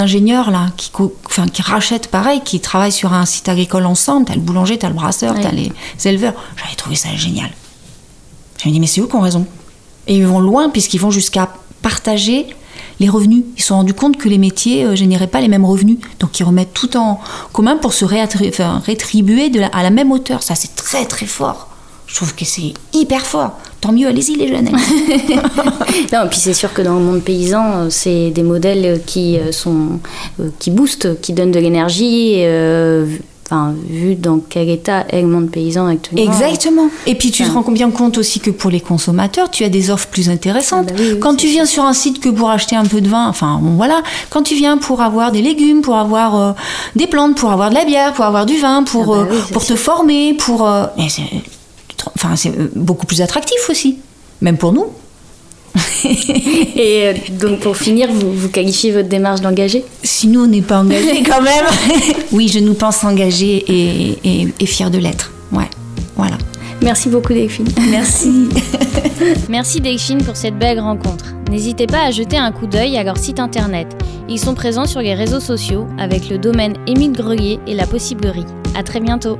qui, 0.77 0.91
co- 0.91 1.15
enfin, 1.27 1.47
qui 1.49 1.63
rachètent 1.63 2.09
pareil, 2.09 2.43
qui 2.45 2.61
travaillent 2.61 2.93
sur 2.93 3.13
un 3.15 3.25
site 3.25 3.49
agricole 3.49 3.87
ensemble. 3.87 4.27
T'as 4.27 4.35
le 4.35 4.41
boulanger, 4.41 4.77
t'as 4.79 4.89
le 4.89 4.95
brasseur, 4.95 5.35
Oui. 5.37 5.41
t'as 5.43 5.53
les 5.53 5.73
éleveurs. 6.05 6.35
J'avais 6.63 6.75
trouvé 6.77 6.97
ça 6.97 7.09
génial. 7.17 7.51
Je 8.63 8.69
me 8.69 8.73
dis, 8.75 8.81
mais 8.81 8.87
c'est 8.87 9.01
eux 9.01 9.07
qui 9.07 9.17
ont 9.17 9.21
raison. 9.21 9.47
Et 10.07 10.17
ils 10.19 10.27
vont 10.27 10.41
loin 10.41 10.69
puisqu'ils 10.69 11.01
vont 11.01 11.11
jusqu'à 11.11 11.49
partager 11.83 12.47
les 13.01 13.09
revenus. 13.09 13.43
Ils 13.57 13.61
se 13.63 13.69
sont 13.69 13.77
rendus 13.77 13.95
compte 13.95 14.17
que 14.17 14.29
les 14.29 14.39
métiers 14.39 14.85
euh, 14.85 14.95
généraient 14.97 15.27
pas 15.27 15.41
les 15.41 15.49
mêmes 15.49 15.65
revenus. 15.65 15.99
Donc 16.21 16.39
ils 16.41 16.45
remettent 16.45 16.73
tout 16.75 16.97
en 16.97 17.21
commun 17.53 17.77
pour 17.77 17.93
se 17.95 18.05
rétribuer 18.05 19.49
de 19.51 19.61
à 19.73 19.83
la 19.83 19.91
même 19.91 20.13
hauteur. 20.13 20.43
Ça, 20.43 20.55
c'est 20.55 20.75
très 20.77 21.05
très 21.07 21.27
fort. 21.27 21.69
Je 22.07 22.15
trouve 22.17 22.35
que 22.35 22.45
c'est 22.45 22.75
hyper 22.93 23.25
fort. 23.27 23.59
Tant 23.85 23.93
mieux, 23.93 24.09
allez-y 24.09 24.35
les 24.37 24.49
jeunes. 24.49 24.71
non, 26.13 26.21
puis 26.31 26.39
c'est 26.39 26.55
sûr 26.55 26.73
que 26.73 26.81
dans 26.81 26.95
le 26.95 27.05
monde 27.05 27.21
paysan, 27.23 27.65
euh, 27.75 27.87
c'est 27.91 28.31
des 28.31 28.43
modèles 28.43 29.03
qui 29.05 29.37
euh, 29.37 29.53
sont 29.53 30.01
qui 30.59 30.71
boostent, 30.71 31.21
qui 31.21 31.35
donnent 31.35 31.53
de 31.53 31.61
l'énergie. 31.61 32.43
Enfin, 33.47 33.75
vu 33.91 34.15
dans 34.15 34.39
quel 34.39 34.71
état 34.71 35.05
est 35.11 35.21
le 35.21 35.29
monde 35.29 35.51
paysan 35.51 35.87
actuellement. 35.87 36.33
Exactement. 36.33 36.89
Et 37.07 37.15
puis 37.15 37.31
tu 37.31 37.45
te 37.45 37.51
rends 37.51 37.61
bien 37.73 37.91
compte 37.91 38.17
aussi 38.17 38.41
que 38.41 38.51
pour 38.51 38.71
les 38.71 38.81
consommateurs, 38.81 39.51
tu 39.51 39.65
as 39.65 39.69
des 39.69 39.91
offres 39.91 40.09
plus 40.09 40.31
intéressantes. 40.31 40.89
Ah 40.91 40.97
bah 40.97 41.17
quand 41.21 41.35
tu 41.35 41.49
viens 41.49 41.67
sur 41.67 41.85
un 41.85 41.93
site 41.93 42.21
que 42.21 42.31
pour 42.31 42.49
acheter 42.49 42.75
un 42.75 42.87
peu 42.87 43.03
de 43.03 43.09
vin, 43.09 43.29
enfin 43.29 43.59
bon, 43.61 43.73
voilà, 43.73 44.03
quand 44.31 44.43
tu 44.43 44.55
viens 44.55 44.79
pour 44.79 45.03
avoir 45.03 45.31
des 45.31 45.43
légumes, 45.43 45.83
pour 45.83 45.97
avoir 45.97 46.41
euh, 46.41 46.53
des 46.97 47.07
plantes, 47.07 47.37
pour 47.37 47.53
avoir 47.53 47.69
de 47.69 47.75
la 47.75 47.85
bière, 47.85 48.15
pour 48.15 48.25
avoir 48.25 48.47
du 48.47 48.57
vin, 48.57 48.83
pour, 48.83 49.15
ah 49.15 49.25
bah 49.25 49.35
euh, 49.35 49.41
pour 49.53 49.67
te 49.67 49.77
former, 49.77 50.33
pour... 50.33 50.67
Euh, 50.67 50.87
enfin, 52.17 52.37
c'est 52.37 52.53
beaucoup 52.77 53.07
plus 53.07 53.21
attractif 53.23 53.59
aussi, 53.69 53.99
même 54.41 54.57
pour 54.57 54.73
nous. 54.73 54.87
Et 56.05 57.09
euh, 57.09 57.15
donc 57.41 57.61
pour 57.61 57.77
finir, 57.77 58.09
vous, 58.13 58.33
vous 58.33 58.49
qualifiez 58.49 58.93
votre 58.93 59.09
démarche 59.09 59.41
d'engagée 59.41 59.85
Si 60.05 60.29
nous 60.29 60.45
on 60.45 60.47
n'est 60.47 60.63
pas 60.63 60.79
engagé 60.79 61.23
quand 61.27 61.43
même. 61.43 61.65
oui, 62.33 62.49
je 62.49 62.61
nous 62.61 62.75
pense 62.75 63.03
engagée 63.03 63.65
et, 63.67 64.19
et, 64.25 64.49
et 64.61 64.67
fière 64.67 64.91
de 64.91 64.99
l'être. 64.99 65.33
Ouais, 65.51 65.69
voilà. 66.17 66.39
Merci 66.83 67.09
beaucoup 67.09 67.33
Delphine. 67.33 67.67
Merci. 67.91 68.49
Merci 69.49 69.81
Delphine 69.81 70.23
pour 70.23 70.37
cette 70.37 70.59
belle 70.59 70.81
rencontre. 70.81 71.25
N'hésitez 71.51 71.87
pas 71.87 72.05
à 72.05 72.11
jeter 72.11 72.37
un 72.37 72.53
coup 72.53 72.67
d'œil 72.67 72.97
à 72.99 73.03
leur 73.03 73.17
site 73.17 73.41
internet. 73.41 73.87
Ils 74.29 74.39
sont 74.39 74.55
présents 74.55 74.87
sur 74.87 75.01
les 75.01 75.15
réseaux 75.15 75.41
sociaux 75.41 75.87
avec 75.99 76.29
le 76.29 76.39
domaine 76.39 76.75
Émile 76.87 77.13
Grelier 77.13 77.59
et 77.67 77.75
la 77.75 77.87
Possiblerie. 77.87 78.47
À 78.75 78.83
très 78.83 79.01
bientôt. 79.01 79.39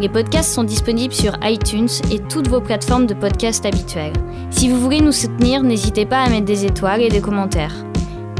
Les 0.00 0.08
podcasts 0.08 0.54
sont 0.54 0.64
disponibles 0.64 1.12
sur 1.12 1.36
iTunes 1.42 1.90
et 2.10 2.20
toutes 2.20 2.48
vos 2.48 2.62
plateformes 2.62 3.06
de 3.06 3.12
podcasts 3.12 3.66
habituelles. 3.66 4.14
Si 4.48 4.70
vous 4.70 4.80
voulez 4.80 5.02
nous 5.02 5.12
soutenir, 5.12 5.62
n'hésitez 5.62 6.06
pas 6.06 6.22
à 6.22 6.30
mettre 6.30 6.46
des 6.46 6.64
étoiles 6.64 7.02
et 7.02 7.10
des 7.10 7.20
commentaires. 7.20 7.74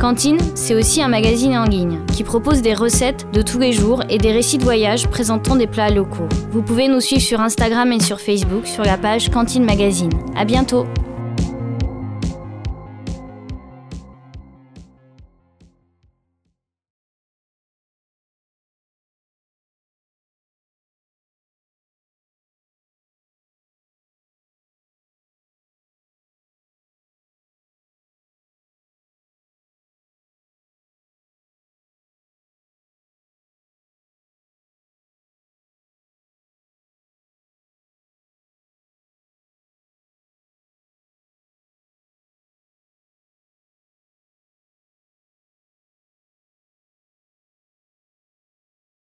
Cantine, 0.00 0.38
c'est 0.54 0.74
aussi 0.74 1.02
un 1.02 1.08
magazine 1.08 1.54
en 1.58 1.64
ligne 1.64 1.98
qui 2.14 2.24
propose 2.24 2.62
des 2.62 2.72
recettes 2.72 3.26
de 3.34 3.42
tous 3.42 3.58
les 3.58 3.72
jours 3.72 4.02
et 4.08 4.16
des 4.16 4.32
récits 4.32 4.56
de 4.56 4.64
voyage 4.64 5.06
présentant 5.08 5.54
des 5.54 5.66
plats 5.66 5.90
locaux. 5.90 6.28
Vous 6.50 6.62
pouvez 6.62 6.88
nous 6.88 7.00
suivre 7.00 7.20
sur 7.20 7.42
Instagram 7.42 7.92
et 7.92 8.00
sur 8.00 8.22
Facebook 8.22 8.66
sur 8.66 8.82
la 8.82 8.96
page 8.96 9.28
Cantine 9.28 9.64
Magazine. 9.64 10.12
À 10.36 10.46
bientôt! 10.46 10.86